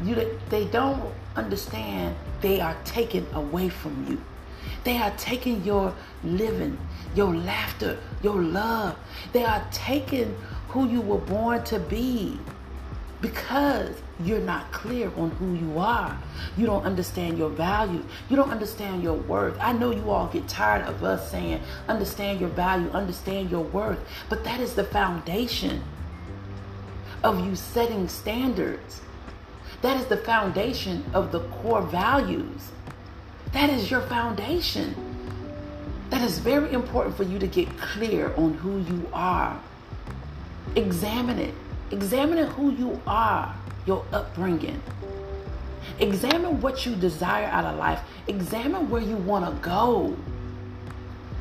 you 0.02 0.38
they 0.48 0.64
don't 0.68 1.12
understand 1.36 2.16
they 2.40 2.62
are 2.62 2.76
taken 2.86 3.26
away 3.34 3.68
from 3.68 4.06
you. 4.08 4.22
They 4.84 4.96
are 4.96 5.12
taking 5.18 5.62
your 5.64 5.94
living, 6.24 6.78
your 7.14 7.36
laughter, 7.36 7.98
your 8.22 8.40
love. 8.40 8.96
They 9.34 9.44
are 9.44 9.62
taking 9.70 10.34
who 10.68 10.88
you 10.88 11.02
were 11.02 11.18
born 11.18 11.62
to 11.64 11.78
be 11.78 12.38
because 13.20 13.94
you're 14.24 14.40
not 14.40 14.70
clear 14.72 15.10
on 15.16 15.30
who 15.32 15.54
you 15.54 15.78
are. 15.78 16.16
You 16.56 16.66
don't 16.66 16.84
understand 16.84 17.38
your 17.38 17.50
value. 17.50 18.04
You 18.28 18.36
don't 18.36 18.50
understand 18.50 19.02
your 19.02 19.14
worth. 19.14 19.56
I 19.60 19.72
know 19.72 19.90
you 19.90 20.10
all 20.10 20.28
get 20.28 20.48
tired 20.48 20.86
of 20.86 21.02
us 21.04 21.30
saying, 21.30 21.60
understand 21.88 22.40
your 22.40 22.48
value, 22.50 22.90
understand 22.90 23.50
your 23.50 23.62
worth, 23.62 23.98
but 24.28 24.44
that 24.44 24.60
is 24.60 24.74
the 24.74 24.84
foundation 24.84 25.82
of 27.22 27.44
you 27.44 27.56
setting 27.56 28.08
standards. 28.08 29.00
That 29.82 30.00
is 30.00 30.06
the 30.06 30.16
foundation 30.16 31.04
of 31.14 31.32
the 31.32 31.40
core 31.40 31.82
values. 31.82 32.70
That 33.52 33.70
is 33.70 33.90
your 33.90 34.02
foundation. 34.02 34.94
That 36.10 36.22
is 36.22 36.38
very 36.38 36.72
important 36.72 37.16
for 37.16 37.22
you 37.22 37.38
to 37.38 37.46
get 37.46 37.68
clear 37.78 38.34
on 38.34 38.54
who 38.54 38.78
you 38.80 39.08
are. 39.12 39.60
Examine 40.74 41.38
it. 41.38 41.54
Examine 41.90 42.46
who 42.46 42.72
you 42.72 43.00
are, 43.06 43.54
your 43.86 44.04
upbringing. 44.12 44.82
Examine 45.98 46.60
what 46.60 46.84
you 46.84 46.94
desire 46.94 47.46
out 47.46 47.64
of 47.64 47.76
life. 47.78 48.00
Examine 48.26 48.90
where 48.90 49.00
you 49.00 49.16
want 49.16 49.44
to 49.46 49.52
go. 49.62 50.16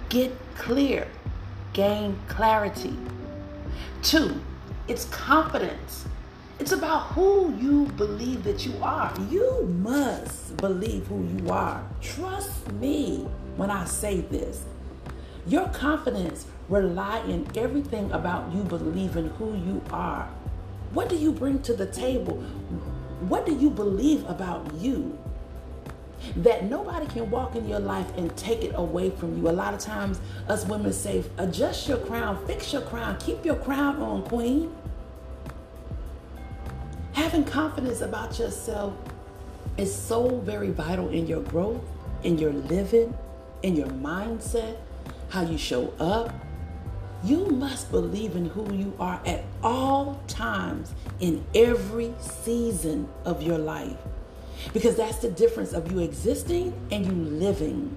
Get 0.10 0.32
clear. 0.56 1.08
Gain 1.74 2.18
clarity. 2.28 2.98
Two, 4.02 4.42
it's 4.88 5.06
confidence. 5.06 6.06
It's 6.60 6.72
about 6.72 7.08
who 7.08 7.54
you 7.58 7.86
believe 7.98 8.44
that 8.46 8.66
you 8.66 8.74
are. 8.82 9.14
You 9.30 9.64
must 9.84 10.58
believe 10.58 11.06
who 11.08 11.28
you 11.38 11.52
are. 11.52 11.84
Trust 12.02 12.72
me 12.74 13.28
when 13.58 13.70
I 13.70 13.86
say 13.86 14.22
this. 14.22 14.64
Your 15.46 15.68
confidence 15.70 16.48
rely 16.68 17.20
in 17.28 17.48
everything 17.56 18.12
about 18.12 18.52
you 18.54 18.64
believing 18.64 19.30
who 19.32 19.54
you 19.54 19.82
are. 19.92 20.28
What 20.98 21.10
do 21.10 21.16
you 21.16 21.32
bring 21.32 21.62
to 21.62 21.76
the 21.76 21.86
table? 21.86 22.38
What 23.30 23.46
do 23.46 23.54
you 23.54 23.70
believe 23.70 24.28
about 24.28 24.74
you? 24.74 25.16
That 26.38 26.64
nobody 26.64 27.06
can 27.06 27.30
walk 27.30 27.56
in 27.56 27.70
your 27.70 27.80
life 27.80 28.08
and 28.18 28.36
take 28.36 28.64
it 28.64 28.72
away 28.74 29.12
from 29.12 29.38
you. 29.38 29.48
A 29.48 29.52
lot 29.52 29.76
of 29.76 29.80
times, 29.80 30.20
us 30.50 30.66
women 30.66 30.92
say, 30.92 31.24
adjust 31.38 31.88
your 31.88 32.00
crown, 32.00 32.44
fix 32.48 32.74
your 32.74 32.82
crown, 32.82 33.16
keep 33.20 33.46
your 33.46 33.58
crown 33.58 34.02
on, 34.02 34.24
queen. 34.24 34.76
Having 37.14 37.44
confidence 37.44 38.02
about 38.02 38.40
yourself 38.40 38.96
is 39.78 39.94
so 39.94 40.40
very 40.40 40.72
vital 40.72 41.10
in 41.10 41.28
your 41.28 41.44
growth, 41.44 41.84
in 42.24 42.40
your 42.40 42.54
living, 42.54 43.16
in 43.62 43.76
your 43.76 43.90
mindset, 43.90 44.78
how 45.30 45.44
you 45.44 45.60
show 45.60 45.94
up, 46.00 46.34
you 47.28 47.46
must 47.48 47.92
believe 47.92 48.36
in 48.36 48.46
who 48.48 48.74
you 48.74 48.94
are 49.00 49.22
at 49.26 49.44
all 49.62 50.22
times 50.28 50.94
in 51.20 51.46
every 51.54 52.14
season 52.20 53.08
of 53.26 53.42
your 53.42 53.58
life. 53.58 53.98
Because 54.74 54.96
that's 54.96 55.18
the 55.18 55.30
difference 55.30 55.74
of 55.74 55.92
you 55.92 56.00
existing 56.00 56.74
and 56.92 57.06
you 57.06 57.12
living. 57.12 57.96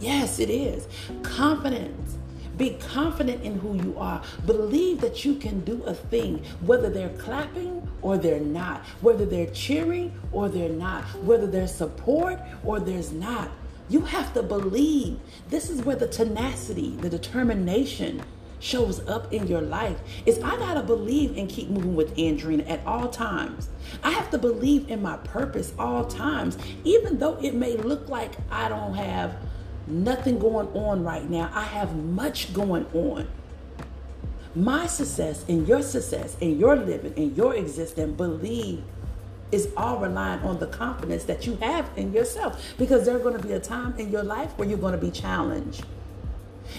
Yes, 0.00 0.38
it 0.38 0.50
is. 0.50 0.88
Confidence. 1.22 2.16
Be 2.56 2.76
confident 2.78 3.42
in 3.42 3.58
who 3.58 3.76
you 3.76 3.96
are. 3.98 4.22
Believe 4.44 5.00
that 5.00 5.24
you 5.24 5.36
can 5.36 5.60
do 5.60 5.82
a 5.84 5.94
thing, 5.94 6.44
whether 6.60 6.90
they're 6.90 7.08
clapping 7.10 7.88
or 8.02 8.18
they're 8.18 8.40
not, 8.40 8.82
whether 9.00 9.24
they're 9.24 9.50
cheering 9.50 10.12
or 10.32 10.48
they're 10.48 10.68
not, 10.68 11.04
whether 11.24 11.46
there's 11.46 11.74
support 11.74 12.38
or 12.64 12.80
there's 12.80 13.12
not. 13.12 13.50
You 13.90 14.02
have 14.02 14.32
to 14.34 14.42
believe. 14.42 15.18
This 15.48 15.68
is 15.68 15.82
where 15.82 15.96
the 15.96 16.06
tenacity, 16.06 16.96
the 16.96 17.10
determination 17.10 18.22
shows 18.60 19.06
up 19.08 19.32
in 19.32 19.48
your 19.48 19.60
life. 19.60 19.98
Is 20.24 20.38
I 20.38 20.56
gotta 20.58 20.82
believe 20.82 21.36
and 21.36 21.48
keep 21.48 21.68
moving 21.68 21.96
with 21.96 22.14
Andrina 22.16 22.70
at 22.70 22.86
all 22.86 23.08
times. 23.08 23.68
I 24.04 24.12
have 24.12 24.30
to 24.30 24.38
believe 24.38 24.88
in 24.88 25.02
my 25.02 25.16
purpose 25.16 25.72
all 25.76 26.04
times, 26.04 26.56
even 26.84 27.18
though 27.18 27.36
it 27.42 27.54
may 27.54 27.76
look 27.76 28.08
like 28.08 28.34
I 28.50 28.68
don't 28.68 28.94
have 28.94 29.36
nothing 29.88 30.38
going 30.38 30.68
on 30.68 31.02
right 31.02 31.28
now. 31.28 31.50
I 31.52 31.64
have 31.64 31.96
much 31.96 32.54
going 32.54 32.86
on. 32.94 33.26
My 34.54 34.86
success 34.86 35.44
and 35.48 35.66
your 35.66 35.82
success 35.82 36.36
and 36.40 36.60
your 36.60 36.76
living 36.76 37.14
and 37.16 37.36
your 37.36 37.56
existence, 37.56 38.16
believe 38.16 38.84
is 39.52 39.68
all 39.76 39.98
relying 39.98 40.40
on 40.40 40.58
the 40.58 40.66
confidence 40.66 41.24
that 41.24 41.46
you 41.46 41.56
have 41.56 41.90
in 41.96 42.12
yourself 42.12 42.74
because 42.78 43.06
there's 43.06 43.22
going 43.22 43.36
to 43.36 43.46
be 43.46 43.52
a 43.52 43.60
time 43.60 43.94
in 43.98 44.10
your 44.10 44.22
life 44.22 44.56
where 44.56 44.68
you're 44.68 44.78
going 44.78 44.92
to 44.92 44.98
be 44.98 45.10
challenged. 45.10 45.84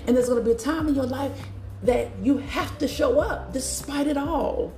And 0.07 0.15
there's 0.15 0.29
going 0.29 0.39
to 0.39 0.45
be 0.45 0.51
a 0.51 0.59
time 0.59 0.87
in 0.87 0.95
your 0.95 1.05
life 1.05 1.31
that 1.83 2.09
you 2.21 2.37
have 2.37 2.77
to 2.79 2.87
show 2.87 3.19
up 3.19 3.51
despite 3.53 4.07
it 4.07 4.17
all. 4.17 4.73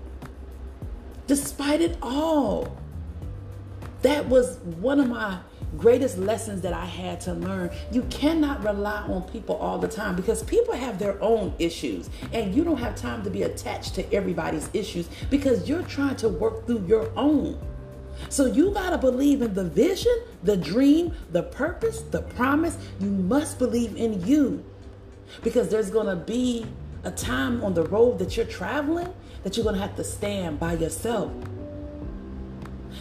Despite 1.28 1.82
it 1.82 1.98
all. 2.02 2.78
That 4.02 4.28
was 4.28 4.58
one 4.58 5.00
of 5.00 5.08
my 5.08 5.40
greatest 5.78 6.18
lessons 6.18 6.62
that 6.62 6.74
I 6.74 6.86
had 6.86 7.22
to 7.22 7.34
learn. 7.34 7.72
You 7.92 8.04
cannot 8.04 8.64
rely 8.64 9.02
on 9.04 9.24
people 9.24 9.56
all 9.56 9.78
the 9.78 9.88
time 9.88 10.16
because 10.16 10.44
people 10.44 10.74
have 10.74 11.00
their 11.00 11.22
own 11.22 11.54
issues 11.60 12.10
and 12.32 12.54
you 12.54 12.64
don't 12.64 12.78
have 12.78 12.96
time 12.96 13.24
to 13.24 13.30
be 13.30 13.44
attached 13.44 13.96
to 13.96 14.14
everybody's 14.14 14.70
issues 14.74 15.10
because 15.30 15.68
you're 15.68 15.84
trying 15.84 16.16
to 16.18 16.30
work 16.30 16.66
through 16.66 16.86
your 16.86 17.12
own. 17.18 17.60
So 18.29 18.46
you 18.46 18.72
got 18.72 18.91
to 18.91 18.98
believe 18.98 19.41
in 19.41 19.53
the 19.53 19.63
vision, 19.63 20.15
the 20.43 20.58
dream, 20.58 21.13
the 21.32 21.43
purpose, 21.43 22.01
the 22.01 22.22
promise. 22.22 22.77
You 23.00 23.10
must 23.10 23.60
believe 23.60 23.96
in 23.96 24.25
you 24.25 24.63
because 25.41 25.70
there's 25.70 25.89
going 25.89 26.08
to 26.08 26.15
be 26.15 26.65
a 27.03 27.12
time 27.12 27.63
on 27.63 27.74
the 27.74 27.84
road 27.84 28.20
that 28.20 28.38
you're 28.38 28.46
traveling 28.46 29.13
that 29.43 29.58
you're 29.58 29.63
going 29.63 29.75
to 29.75 29.82
have 29.82 29.96
to 29.98 30.03
stand 30.03 30.60
by 30.60 30.74
yourself. 30.74 31.32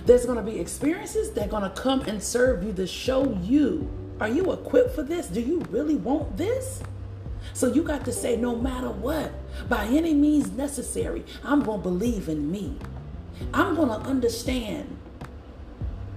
There's 0.06 0.26
going 0.26 0.44
to 0.44 0.50
be 0.50 0.58
experiences 0.58 1.30
that 1.32 1.46
are 1.46 1.50
going 1.50 1.62
to 1.62 1.80
come 1.80 2.00
and 2.02 2.22
serve 2.22 2.64
you 2.64 2.72
to 2.72 2.86
show 2.86 3.38
you 3.42 3.88
are 4.20 4.28
you 4.28 4.52
equipped 4.52 4.94
for 4.94 5.02
this? 5.02 5.26
Do 5.26 5.40
you 5.40 5.60
really 5.70 5.96
want 5.96 6.36
this? 6.36 6.80
So 7.54 7.72
you 7.72 7.82
got 7.82 8.04
to 8.04 8.12
say, 8.12 8.36
no 8.36 8.54
matter 8.54 8.88
what, 8.88 9.32
by 9.68 9.86
any 9.86 10.14
means 10.14 10.52
necessary, 10.52 11.24
I'm 11.42 11.64
going 11.64 11.80
to 11.80 11.82
believe 11.82 12.28
in 12.28 12.48
me. 12.48 12.78
I'm 13.52 13.74
going 13.74 13.88
to 13.88 14.06
understand 14.06 14.96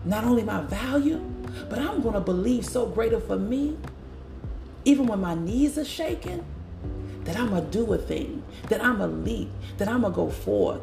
not 0.05 0.23
only 0.23 0.43
my 0.43 0.61
value, 0.61 1.19
but 1.69 1.79
I'm 1.79 2.01
going 2.01 2.13
to 2.13 2.21
believe 2.21 2.65
so 2.65 2.85
greater 2.85 3.19
for 3.19 3.37
me, 3.37 3.77
even 4.85 5.07
when 5.07 5.19
my 5.19 5.33
knees 5.33 5.77
are 5.77 5.85
shaking, 5.85 6.45
that 7.23 7.37
I'm 7.37 7.49
going 7.49 7.65
to 7.65 7.71
do 7.71 7.91
a 7.93 7.97
thing, 7.97 8.43
that 8.69 8.83
I'm 8.83 8.99
going 8.99 9.09
to 9.09 9.17
leap, 9.17 9.49
that 9.77 9.87
I'm 9.87 10.01
going 10.01 10.13
to 10.13 10.15
go 10.15 10.29
forward. 10.29 10.81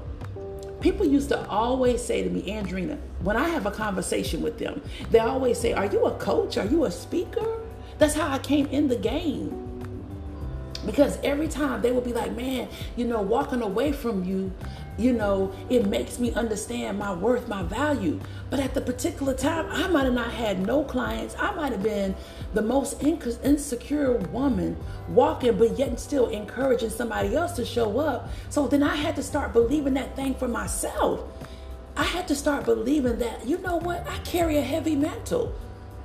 People 0.80 1.06
used 1.06 1.28
to 1.28 1.46
always 1.48 2.04
say 2.04 2.24
to 2.24 2.30
me, 2.30 2.42
Andrina, 2.42 2.98
when 3.20 3.36
I 3.36 3.48
have 3.50 3.66
a 3.66 3.70
conversation 3.70 4.42
with 4.42 4.58
them, 4.58 4.82
they 5.12 5.20
always 5.20 5.60
say, 5.60 5.72
Are 5.72 5.86
you 5.86 6.06
a 6.06 6.18
coach? 6.18 6.58
Are 6.58 6.66
you 6.66 6.84
a 6.84 6.90
speaker? 6.90 7.60
That's 7.98 8.14
how 8.14 8.28
I 8.28 8.40
came 8.40 8.66
in 8.66 8.88
the 8.88 8.96
game. 8.96 9.68
Because 10.84 11.18
every 11.22 11.46
time 11.46 11.82
they 11.82 11.92
would 11.92 12.02
be 12.02 12.12
like, 12.12 12.34
Man, 12.34 12.68
you 12.96 13.04
know, 13.04 13.22
walking 13.22 13.62
away 13.62 13.92
from 13.92 14.24
you, 14.24 14.52
you 14.98 15.12
know, 15.12 15.52
it 15.70 15.86
makes 15.86 16.18
me 16.18 16.32
understand 16.32 16.98
my 16.98 17.12
worth, 17.14 17.48
my 17.48 17.62
value. 17.62 18.20
But 18.50 18.60
at 18.60 18.74
the 18.74 18.80
particular 18.80 19.34
time, 19.34 19.66
I 19.70 19.88
might 19.88 20.04
have 20.04 20.12
not 20.12 20.32
had 20.32 20.64
no 20.64 20.84
clients. 20.84 21.34
I 21.38 21.52
might 21.54 21.72
have 21.72 21.82
been 21.82 22.14
the 22.52 22.62
most 22.62 23.02
insecure 23.02 24.18
woman 24.18 24.76
walking, 25.08 25.56
but 25.56 25.78
yet 25.78 25.98
still 25.98 26.28
encouraging 26.28 26.90
somebody 26.90 27.34
else 27.34 27.52
to 27.52 27.64
show 27.64 27.98
up. 27.98 28.30
So 28.50 28.68
then 28.68 28.82
I 28.82 28.96
had 28.96 29.16
to 29.16 29.22
start 29.22 29.52
believing 29.52 29.94
that 29.94 30.14
thing 30.14 30.34
for 30.34 30.48
myself. 30.48 31.20
I 31.96 32.04
had 32.04 32.28
to 32.28 32.34
start 32.34 32.64
believing 32.64 33.18
that, 33.18 33.46
you 33.46 33.58
know 33.58 33.76
what, 33.76 34.06
I 34.08 34.18
carry 34.18 34.56
a 34.56 34.62
heavy 34.62 34.96
mantle, 34.96 35.54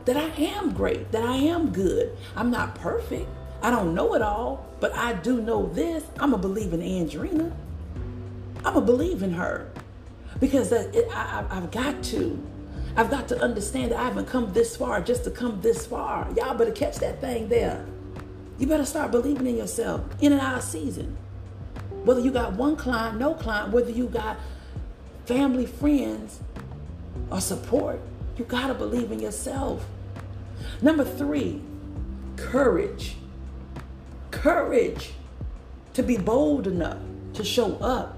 that 0.05 0.17
I 0.17 0.29
am 0.41 0.73
great, 0.73 1.11
that 1.11 1.23
I 1.23 1.35
am 1.35 1.71
good. 1.71 2.17
I'm 2.35 2.51
not 2.51 2.75
perfect. 2.75 3.27
I 3.61 3.71
don't 3.71 3.95
know 3.95 4.13
it 4.13 4.21
all, 4.21 4.65
but 4.79 4.93
I 4.95 5.13
do 5.13 5.41
know 5.41 5.67
this. 5.67 6.03
I'm 6.19 6.33
a 6.33 6.37
believing 6.37 6.81
Andrina. 6.81 7.51
I'm 8.65 8.73
going 8.73 8.85
to 8.85 8.91
believe 8.91 9.23
in 9.23 9.33
her 9.33 9.69
because 10.39 10.71
I, 10.73 11.45
have 11.49 11.71
got 11.71 12.03
to. 12.05 12.43
I've 12.95 13.11
got 13.11 13.27
to 13.29 13.41
understand 13.41 13.91
that 13.91 13.99
I 13.99 14.05
haven't 14.05 14.27
come 14.27 14.53
this 14.53 14.75
far 14.75 15.01
just 15.01 15.23
to 15.25 15.31
come 15.31 15.61
this 15.61 15.85
far. 15.85 16.27
Y'all 16.35 16.55
better 16.55 16.71
catch 16.71 16.97
that 16.97 17.21
thing 17.21 17.47
there. 17.49 17.85
You 18.57 18.65
better 18.65 18.85
start 18.85 19.11
believing 19.11 19.45
in 19.45 19.57
yourself 19.57 20.01
in 20.19 20.31
and 20.31 20.41
out 20.41 20.57
of 20.57 20.63
season. 20.63 21.15
Whether 22.03 22.21
you 22.21 22.31
got 22.31 22.53
one 22.53 22.75
client, 22.75 23.19
no 23.19 23.35
client, 23.35 23.71
whether 23.71 23.91
you 23.91 24.07
got 24.07 24.37
family, 25.25 25.65
friends, 25.65 26.39
or 27.29 27.39
support, 27.39 27.99
you 28.37 28.45
got 28.45 28.67
to 28.67 28.73
believe 28.73 29.11
in 29.11 29.19
yourself. 29.19 29.85
Number 30.81 31.03
three, 31.03 31.61
courage. 32.35 33.17
Courage 34.31 35.11
to 35.93 36.03
be 36.03 36.17
bold 36.17 36.67
enough 36.67 36.99
to 37.33 37.43
show 37.43 37.75
up 37.77 38.16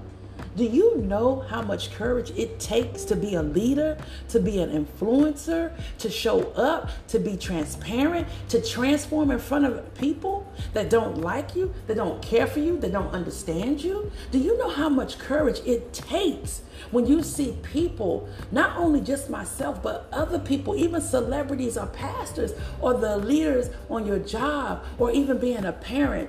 do 0.60 0.66
you 0.66 0.98
know 0.98 1.40
how 1.48 1.62
much 1.62 1.90
courage 1.92 2.32
it 2.36 2.60
takes 2.60 3.04
to 3.04 3.16
be 3.16 3.34
a 3.34 3.42
leader, 3.42 3.96
to 4.28 4.38
be 4.38 4.60
an 4.60 4.68
influencer, 4.70 5.72
to 5.96 6.10
show 6.10 6.52
up, 6.52 6.90
to 7.08 7.18
be 7.18 7.34
transparent, 7.34 8.28
to 8.50 8.60
transform 8.60 9.30
in 9.30 9.38
front 9.38 9.64
of 9.64 9.94
people 9.94 10.52
that 10.74 10.90
don't 10.90 11.22
like 11.22 11.56
you, 11.56 11.72
that 11.86 11.94
don't 11.94 12.20
care 12.20 12.46
for 12.46 12.58
you, 12.58 12.76
that 12.76 12.92
don't 12.92 13.10
understand 13.14 13.82
you? 13.82 14.12
Do 14.32 14.38
you 14.38 14.58
know 14.58 14.68
how 14.68 14.90
much 14.90 15.18
courage 15.18 15.60
it 15.64 15.94
takes 15.94 16.60
when 16.90 17.06
you 17.06 17.22
see 17.22 17.56
people, 17.62 18.28
not 18.52 18.76
only 18.76 19.00
just 19.00 19.30
myself, 19.30 19.82
but 19.82 20.08
other 20.12 20.38
people, 20.38 20.76
even 20.76 21.00
celebrities 21.00 21.78
or 21.78 21.86
pastors 21.86 22.52
or 22.82 22.92
the 22.92 23.16
leaders 23.16 23.70
on 23.88 24.06
your 24.06 24.18
job 24.18 24.84
or 24.98 25.10
even 25.10 25.38
being 25.38 25.64
a 25.64 25.72
parent? 25.72 26.28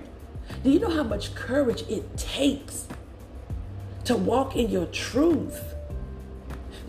Do 0.64 0.72
you 0.72 0.80
know 0.80 0.90
how 0.90 1.04
much 1.04 1.36
courage 1.36 1.82
it 1.90 2.16
takes? 2.16 2.88
To 4.06 4.16
walk 4.16 4.56
in 4.56 4.70
your 4.70 4.86
truth, 4.88 5.76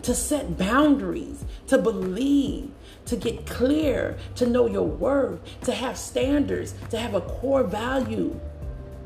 to 0.01 0.13
set 0.13 0.57
boundaries, 0.57 1.45
to 1.67 1.77
believe, 1.77 2.71
to 3.05 3.15
get 3.15 3.45
clear, 3.45 4.17
to 4.35 4.47
know 4.47 4.67
your 4.67 4.87
worth, 4.87 5.39
to 5.61 5.73
have 5.73 5.97
standards, 5.97 6.73
to 6.89 6.97
have 6.97 7.13
a 7.13 7.21
core 7.21 7.63
value. 7.63 8.39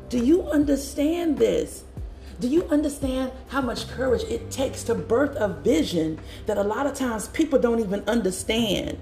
Do 0.08 0.18
you 0.18 0.48
understand 0.50 1.38
this? 1.38 1.84
Do 2.40 2.46
you 2.48 2.64
understand 2.66 3.32
how 3.48 3.60
much 3.60 3.88
courage 3.88 4.22
it 4.22 4.50
takes 4.50 4.84
to 4.84 4.94
birth 4.94 5.34
a 5.36 5.48
vision 5.48 6.20
that 6.46 6.56
a 6.56 6.62
lot 6.62 6.86
of 6.86 6.94
times 6.94 7.28
people 7.28 7.58
don't 7.58 7.80
even 7.80 8.04
understand? 8.08 8.98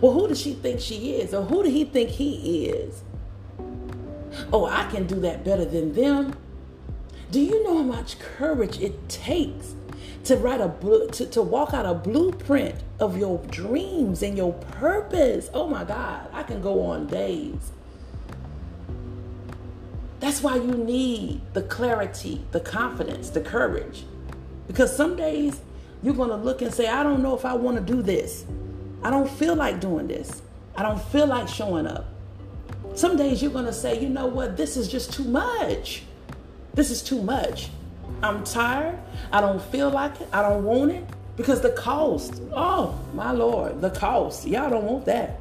Well, 0.00 0.12
who 0.12 0.26
does 0.26 0.40
she 0.40 0.54
think 0.54 0.80
she 0.80 1.12
is? 1.12 1.32
Or 1.32 1.44
who 1.44 1.62
do 1.62 1.70
he 1.70 1.84
think 1.84 2.10
he 2.10 2.66
is? 2.66 3.02
Oh, 4.52 4.66
I 4.66 4.90
can 4.90 5.06
do 5.06 5.20
that 5.20 5.44
better 5.44 5.64
than 5.64 5.92
them. 5.92 6.36
Do 7.30 7.40
you 7.40 7.62
know 7.62 7.76
how 7.78 7.84
much 7.84 8.18
courage 8.18 8.80
it 8.80 9.08
takes 9.08 9.74
to 10.24 10.36
write 10.36 10.60
a 10.60 10.68
to, 11.12 11.26
to 11.26 11.42
walk 11.42 11.72
out 11.72 11.86
a 11.86 11.94
blueprint 11.94 12.74
of 12.98 13.16
your 13.16 13.38
dreams 13.46 14.22
and 14.22 14.36
your 14.36 14.52
purpose? 14.52 15.48
Oh 15.54 15.68
my 15.68 15.84
God, 15.84 16.28
I 16.32 16.42
can 16.42 16.60
go 16.60 16.82
on 16.82 17.06
days. 17.06 17.70
That's 20.18 20.42
why 20.42 20.56
you 20.56 20.72
need 20.72 21.40
the 21.54 21.62
clarity, 21.62 22.44
the 22.50 22.60
confidence, 22.60 23.30
the 23.30 23.40
courage. 23.40 24.04
Because 24.66 24.94
some 24.94 25.14
days 25.14 25.60
you're 26.02 26.14
going 26.14 26.30
to 26.30 26.36
look 26.36 26.62
and 26.62 26.74
say, 26.74 26.88
I 26.88 27.02
don't 27.04 27.22
know 27.22 27.36
if 27.36 27.44
I 27.44 27.54
want 27.54 27.76
to 27.76 27.82
do 27.82 28.02
this. 28.02 28.44
I 29.02 29.10
don't 29.10 29.30
feel 29.30 29.54
like 29.54 29.80
doing 29.80 30.08
this. 30.08 30.42
I 30.76 30.82
don't 30.82 31.00
feel 31.00 31.26
like 31.26 31.48
showing 31.48 31.86
up. 31.86 32.06
Some 32.94 33.16
days 33.16 33.40
you're 33.40 33.52
going 33.52 33.66
to 33.66 33.72
say, 33.72 34.00
you 34.00 34.08
know 34.08 34.26
what, 34.26 34.56
this 34.56 34.76
is 34.76 34.88
just 34.88 35.12
too 35.12 35.24
much. 35.24 36.02
This 36.74 36.90
is 36.90 37.02
too 37.02 37.22
much. 37.22 37.68
I'm 38.22 38.44
tired. 38.44 38.98
I 39.32 39.40
don't 39.40 39.62
feel 39.62 39.90
like 39.90 40.20
it. 40.20 40.28
I 40.32 40.42
don't 40.42 40.64
want 40.64 40.92
it 40.92 41.04
because 41.36 41.60
the 41.60 41.70
cost. 41.70 42.40
Oh, 42.52 42.98
my 43.14 43.32
Lord, 43.32 43.80
the 43.80 43.90
cost. 43.90 44.46
Y'all 44.46 44.70
don't 44.70 44.84
want 44.84 45.06
that. 45.06 45.40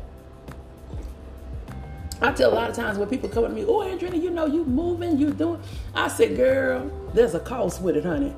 I 2.22 2.32
tell 2.34 2.52
a 2.52 2.56
lot 2.56 2.70
of 2.70 2.76
times 2.76 2.98
when 2.98 3.08
people 3.08 3.30
come 3.30 3.44
to 3.44 3.50
me, 3.50 3.64
oh, 3.64 3.80
Andrina, 3.80 4.22
you 4.22 4.30
know, 4.30 4.46
you 4.46 4.66
moving, 4.66 5.18
you 5.18 5.32
doing. 5.32 5.62
I 5.96 6.10
said, 6.10 6.36
girl, 6.36 6.92
there's 7.14 7.34
a 7.34 7.40
cost 7.40 7.82
with 7.82 7.96
it, 7.96 8.04
honey. 8.04 8.34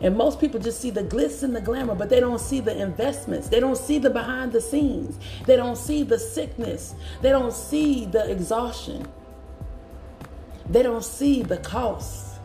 And 0.00 0.16
most 0.16 0.40
people 0.40 0.58
just 0.58 0.80
see 0.80 0.90
the 0.90 1.04
glitz 1.04 1.42
and 1.42 1.54
the 1.54 1.60
glamour, 1.60 1.94
but 1.94 2.08
they 2.08 2.18
don't 2.18 2.40
see 2.40 2.60
the 2.60 2.76
investments. 2.76 3.48
They 3.48 3.60
don't 3.60 3.76
see 3.76 3.98
the 3.98 4.10
behind 4.10 4.52
the 4.52 4.60
scenes. 4.60 5.18
They 5.46 5.56
don't 5.56 5.76
see 5.76 6.02
the 6.02 6.18
sickness. 6.18 6.94
They 7.20 7.30
don't 7.30 7.52
see 7.52 8.06
the 8.06 8.30
exhaustion. 8.30 9.06
They 10.72 10.82
don't 10.82 11.04
see 11.04 11.42
the 11.42 11.58
cost. 11.58 12.38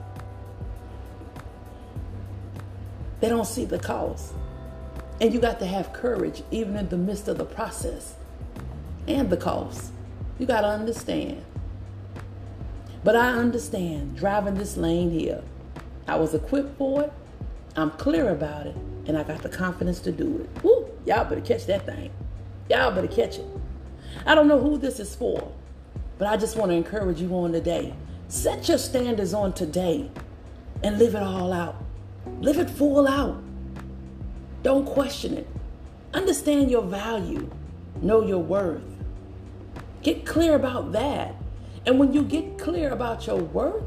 They 3.22 3.30
don't 3.30 3.48
see 3.48 3.64
the 3.64 3.80
cost. 3.80 4.34
And 5.22 5.34
you 5.34 5.40
got 5.40 5.60
to 5.60 5.66
have 5.66 5.94
courage 5.94 6.44
even 6.52 6.76
in 6.76 6.90
the 6.90 6.98
midst 6.98 7.30
of 7.30 7.38
the 7.38 7.46
process 7.46 8.16
and 9.08 9.30
the 9.30 9.38
cost. 9.38 9.94
You 10.38 10.46
got 10.46 10.62
to 10.62 10.68
understand. 10.68 11.42
But 13.02 13.16
I 13.16 13.30
understand 13.30 14.18
driving 14.18 14.56
this 14.56 14.76
lane 14.76 15.10
here. 15.10 15.42
I 16.06 16.18
was 16.18 16.34
equipped 16.34 16.78
for 16.78 17.04
it. 17.04 17.14
I'm 17.78 17.92
clear 17.92 18.30
about 18.30 18.68
it. 18.68 18.76
And 19.06 19.18
I 19.18 19.24
got 19.24 19.42
the 19.42 19.48
confidence 19.50 20.02
to 20.02 20.12
do 20.12 20.42
it. 20.42 20.64
Woo! 20.64 20.90
Y'all 21.06 21.24
better 21.24 21.40
catch 21.40 21.66
that 21.68 21.86
thing. 21.86 22.12
Y'all 22.70 22.92
better 22.92 23.08
catch 23.08 23.38
it. 23.38 23.46
I 24.26 24.36
don't 24.36 24.50
know 24.50 24.60
who 24.60 24.78
this 24.78 25.00
is 25.00 25.16
for, 25.16 25.50
but 26.18 26.28
I 26.28 26.36
just 26.36 26.58
want 26.58 26.72
to 26.72 26.76
encourage 26.76 27.22
you 27.22 27.34
on 27.34 27.54
today. 27.54 27.94
Set 28.30 28.68
your 28.68 28.78
standards 28.78 29.34
on 29.34 29.54
today 29.54 30.12
and 30.84 31.00
live 31.00 31.16
it 31.16 31.24
all 31.24 31.54
out. 31.54 31.82
Live 32.42 32.58
it 32.60 32.70
full 32.70 33.08
out. 33.08 33.42
Don't 34.64 34.86
question 34.86 35.38
it. 35.38 35.48
Understand 36.14 36.70
your 36.70 36.82
value. 36.82 37.50
Know 38.02 38.26
your 38.26 38.40
worth. 38.40 38.84
Get 40.04 40.26
clear 40.26 40.56
about 40.56 40.92
that. 40.92 41.36
And 41.86 42.00
when 42.00 42.12
you 42.12 42.24
get 42.24 42.58
clear 42.58 42.90
about 42.90 43.26
your 43.26 43.38
worth, 43.38 43.84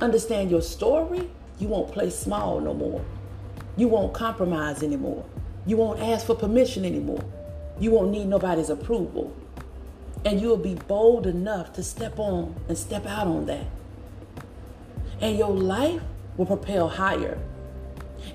understand 0.00 0.50
your 0.50 0.62
story, 0.62 1.30
you 1.58 1.68
won't 1.68 1.92
play 1.92 2.08
small 2.08 2.60
no 2.60 2.72
more. 2.72 3.04
You 3.76 3.88
won't 3.88 4.14
compromise 4.14 4.82
anymore. 4.82 5.26
You 5.66 5.76
won't 5.76 6.00
ask 6.00 6.26
for 6.26 6.34
permission 6.34 6.86
anymore. 6.86 7.22
You 7.78 7.90
won't 7.90 8.10
need 8.10 8.28
nobody's 8.28 8.70
approval. 8.70 9.36
And 10.24 10.40
you'll 10.40 10.56
be 10.56 10.74
bold 10.74 11.26
enough 11.26 11.72
to 11.74 11.82
step 11.82 12.18
on 12.18 12.54
and 12.68 12.76
step 12.76 13.06
out 13.06 13.26
on 13.26 13.46
that. 13.46 13.66
And 15.20 15.38
your 15.38 15.50
life 15.50 16.02
will 16.36 16.46
propel 16.46 16.88
higher. 16.88 17.38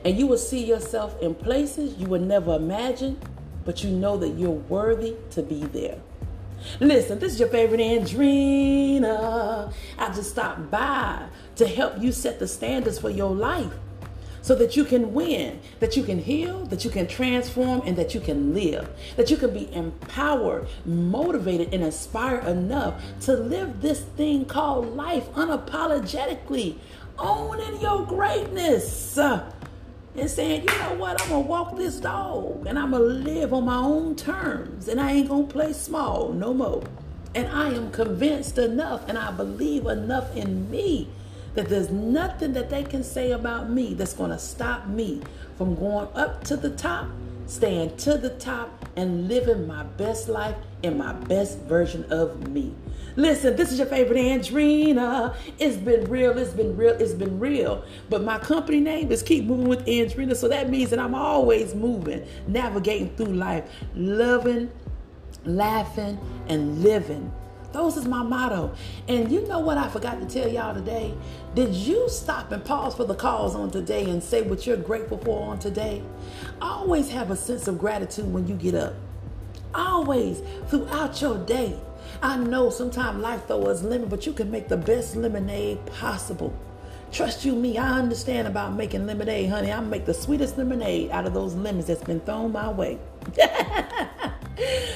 And 0.04 0.18
you 0.18 0.28
will 0.28 0.38
see 0.38 0.64
yourself 0.64 1.22
in 1.22 1.36
places 1.36 1.96
you 1.98 2.08
would 2.08 2.22
never 2.22 2.56
imagine, 2.56 3.20
but 3.66 3.84
you 3.84 3.90
know 3.90 4.18
that 4.18 4.30
you're 4.30 4.52
worthy 4.52 5.16
to 5.32 5.44
be 5.44 5.64
there. 5.66 6.00
Listen, 6.80 7.20
this 7.20 7.34
is 7.34 7.40
your 7.40 7.50
favorite 7.50 7.80
Andrina. 7.80 9.74
I 9.98 10.08
just 10.14 10.32
stopped 10.32 10.72
by 10.72 11.28
to 11.58 11.68
help 11.68 12.02
you 12.02 12.12
set 12.12 12.40
the 12.40 12.48
standards 12.48 13.00
for 13.00 13.10
your 13.10 13.36
life 13.36 13.74
so 14.44 14.54
that 14.56 14.76
you 14.76 14.84
can 14.84 15.14
win, 15.14 15.60
that 15.80 15.96
you 15.98 16.04
can 16.04 16.20
heal, 16.20 16.66
that 16.66 16.84
you 16.84 16.92
can 16.92 17.08
transform, 17.08 17.82
and 17.86 17.98
that 17.98 18.14
you 18.14 18.20
can 18.20 18.54
live, 18.54 18.88
that 19.16 19.32
you 19.32 19.38
can 19.38 19.52
be 19.54 19.74
empowered, 19.74 20.68
motivated, 20.86 21.74
and 21.74 21.82
inspired 21.82 22.46
enough 22.46 23.02
to 23.22 23.34
live 23.34 23.82
this 23.82 24.02
thing 24.02 24.44
called 24.46 24.96
life 24.96 25.32
unapologetically, 25.32 26.76
owning 27.18 27.80
your 27.82 28.06
greatness. 28.06 29.18
and 29.18 30.30
saying, 30.30 30.62
you 30.62 30.78
know 30.78 30.94
what, 30.96 31.22
I'm 31.22 31.30
gonna 31.30 31.40
walk 31.42 31.78
this 31.78 32.00
dog 32.00 32.68
and 32.68 32.78
I'm 32.78 32.92
gonna 32.92 33.04
live 33.04 33.54
on 33.54 33.66
my 33.66 33.78
own 33.78 34.16
terms 34.16 34.88
and 34.90 35.00
I 35.00 35.12
ain't 35.14 35.30
gonna 35.30 35.48
play 35.48 35.74
small 35.74 36.34
no 36.34 36.54
more. 36.54 36.84
And 37.34 37.48
I 37.48 37.70
am 37.70 37.90
convinced 37.92 38.58
enough 38.60 39.08
and 39.08 39.18
I 39.18 39.32
believe 39.32 39.88
enough 39.88 40.36
in 40.36 40.70
me 40.70 41.08
that 41.56 41.70
there's 41.70 41.90
nothing 41.90 42.54
that 42.54 42.70
they 42.70 42.84
can 42.84 43.04
say 43.04 43.32
about 43.32 43.70
me 43.70 43.94
that's 43.94 44.14
going 44.14 44.32
to 44.32 44.40
stop 44.40 44.88
me 44.88 45.22
from 45.58 45.76
going 45.76 46.08
up 46.16 46.44
to 46.46 46.56
the 46.56 46.70
top, 46.72 47.08
staying 47.46 47.96
to 47.98 48.18
the 48.18 48.30
top, 48.30 48.86
and 48.96 49.28
living 49.28 49.68
my 49.68 49.84
best 49.84 50.30
life 50.30 50.56
in 50.82 50.98
my 50.98 51.14
best 51.14 51.60
version 51.60 52.06
of 52.12 52.48
me. 52.48 52.74
Listen, 53.16 53.56
this 53.56 53.72
is 53.72 53.78
your 53.78 53.88
favorite 53.88 54.18
Andrina. 54.18 55.36
It's 55.60 55.78
been 55.78 56.10
real, 56.10 56.36
it's 56.38 56.52
been 56.52 56.76
real, 56.76 56.94
it's 56.94 57.14
been 57.14 57.40
real. 57.40 57.86
But 58.10 58.24
my 58.24 58.40
company 58.40 58.80
name 58.80 59.12
is 59.12 59.22
Keep 59.22 59.46
Moving 59.46 59.68
with 59.68 59.86
Andrina. 59.86 60.36
So 60.36 60.48
that 60.48 60.70
means 60.70 60.90
that 60.90 61.00
I'm 61.00 61.14
always 61.14 61.76
moving, 61.76 62.26
navigating 62.48 63.16
through 63.16 63.34
life, 63.34 63.70
loving, 63.94 64.72
laughing, 65.46 66.20
and 66.48 66.82
living 66.82 67.32
those 67.74 67.98
is 67.98 68.06
my 68.06 68.22
motto. 68.24 68.74
And 69.08 69.32
you 69.32 69.46
know 69.48 69.60
what 69.60 69.78
I 69.78 69.90
forgot 69.90 70.22
to 70.22 70.28
tell 70.28 70.48
y'all 70.48 70.76
today? 70.76 71.14
Did 71.56 71.74
you 71.74 72.08
stop 72.08 72.52
and 72.52 72.64
pause 72.64 72.96
for 72.96 73.04
the 73.04 73.16
cause 73.16 73.56
on 73.56 73.72
today 73.72 74.10
and 74.10 74.24
say 74.24 74.44
what 74.44 74.66
you're 74.66 74.78
grateful 74.78 75.18
for 75.18 75.50
on 75.50 75.60
today? 75.60 76.04
Always 76.62 77.10
have 77.10 77.32
a 77.32 77.36
sense 77.36 77.68
of 77.68 77.80
gratitude 77.80 78.32
when 78.32 78.48
you 78.48 78.56
get 78.56 78.76
up. 78.76 78.94
Always 79.74 80.42
throughout 80.68 81.20
your 81.20 81.38
day. 81.46 81.78
I 82.22 82.38
know 82.38 82.70
sometimes 82.70 83.22
life 83.22 83.48
throws 83.48 83.68
us 83.68 83.84
lemon, 83.84 84.08
but 84.08 84.26
you 84.28 84.34
can 84.34 84.52
make 84.52 84.68
the 84.68 84.78
best 84.78 85.16
lemonade 85.16 85.84
possible. 85.88 86.56
Trust 87.12 87.44
you 87.44 87.54
me, 87.54 87.78
I 87.78 88.00
understand 88.00 88.48
about 88.48 88.74
making 88.74 89.06
lemonade, 89.06 89.50
honey. 89.50 89.72
I 89.72 89.80
make 89.80 90.06
the 90.06 90.14
sweetest 90.14 90.58
lemonade 90.58 91.12
out 91.12 91.26
of 91.26 91.34
those 91.34 91.54
lemons 91.56 91.88
that's 91.88 92.04
been 92.04 92.20
thrown 92.22 92.52
my 92.52 92.70
way. 92.70 93.00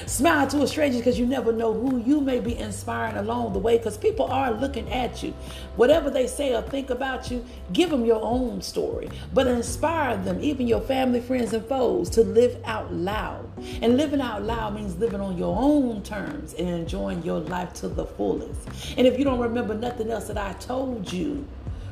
Smile 0.06 0.46
to 0.48 0.62
a 0.62 0.66
stranger 0.66 0.98
because 0.98 1.18
you 1.18 1.26
never 1.26 1.52
know 1.52 1.72
who 1.72 1.98
you 1.98 2.20
may 2.20 2.38
be 2.38 2.56
inspiring 2.56 3.16
along 3.16 3.52
the 3.52 3.58
way 3.58 3.76
because 3.76 3.98
people 3.98 4.26
are 4.26 4.52
looking 4.52 4.90
at 4.92 5.22
you. 5.22 5.34
Whatever 5.76 6.10
they 6.10 6.26
say 6.26 6.54
or 6.54 6.62
think 6.62 6.90
about 6.90 7.30
you, 7.30 7.44
give 7.72 7.90
them 7.90 8.04
your 8.04 8.22
own 8.22 8.62
story, 8.62 9.10
but 9.34 9.46
inspire 9.46 10.16
them, 10.16 10.38
even 10.40 10.68
your 10.68 10.80
family, 10.80 11.20
friends, 11.20 11.52
and 11.52 11.64
foes, 11.66 12.08
to 12.10 12.22
live 12.22 12.60
out 12.64 12.92
loud. 12.92 13.48
And 13.82 13.96
living 13.96 14.20
out 14.20 14.42
loud 14.42 14.74
means 14.74 14.96
living 14.96 15.20
on 15.20 15.36
your 15.36 15.56
own 15.58 16.02
terms 16.02 16.54
and 16.54 16.68
enjoying 16.68 17.22
your 17.22 17.40
life 17.40 17.72
to 17.74 17.88
the 17.88 18.06
fullest. 18.06 18.68
And 18.96 19.06
if 19.06 19.18
you 19.18 19.24
don't 19.24 19.40
remember 19.40 19.74
nothing 19.74 20.10
else 20.10 20.28
that 20.28 20.38
I 20.38 20.52
told 20.54 21.12
you, 21.12 21.46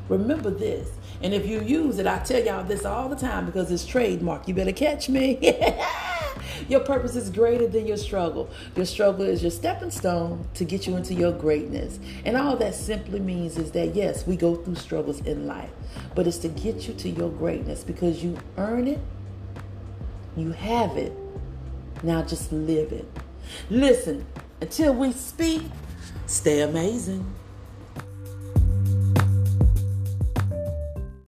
remember 0.07 0.49
this. 0.49 0.89
And 1.21 1.33
if 1.33 1.45
you 1.45 1.61
use 1.61 1.99
it, 1.99 2.07
I 2.07 2.19
tell 2.19 2.43
y'all 2.43 2.63
this 2.63 2.85
all 2.85 3.09
the 3.09 3.15
time 3.15 3.45
because 3.45 3.71
it's 3.71 3.85
trademark. 3.85 4.47
You 4.47 4.53
better 4.53 4.71
catch 4.71 5.09
me. 5.09 5.57
Your 6.67 6.81
purpose 6.81 7.15
is 7.15 7.29
greater 7.29 7.67
than 7.67 7.87
your 7.87 7.97
struggle. 7.97 8.49
Your 8.75 8.85
struggle 8.85 9.25
is 9.25 9.41
your 9.41 9.51
stepping 9.51 9.91
stone 9.91 10.47
to 10.55 10.65
get 10.65 10.85
you 10.87 10.95
into 10.97 11.13
your 11.13 11.31
greatness. 11.31 11.99
And 12.25 12.35
all 12.35 12.57
that 12.57 12.75
simply 12.75 13.19
means 13.19 13.57
is 13.57 13.71
that, 13.71 13.95
yes, 13.95 14.27
we 14.27 14.35
go 14.35 14.55
through 14.55 14.75
struggles 14.75 15.21
in 15.21 15.47
life, 15.47 15.71
but 16.15 16.27
it's 16.27 16.37
to 16.39 16.49
get 16.49 16.87
you 16.87 16.93
to 16.95 17.09
your 17.09 17.29
greatness 17.29 17.83
because 17.83 18.23
you 18.23 18.37
earn 18.57 18.87
it, 18.87 18.99
you 20.35 20.51
have 20.51 20.97
it. 20.97 21.13
Now 22.03 22.21
just 22.21 22.51
live 22.51 22.91
it. 22.91 23.07
Listen, 23.69 24.25
until 24.61 24.93
we 24.93 25.11
speak, 25.13 25.61
stay 26.25 26.61
amazing. 26.61 27.33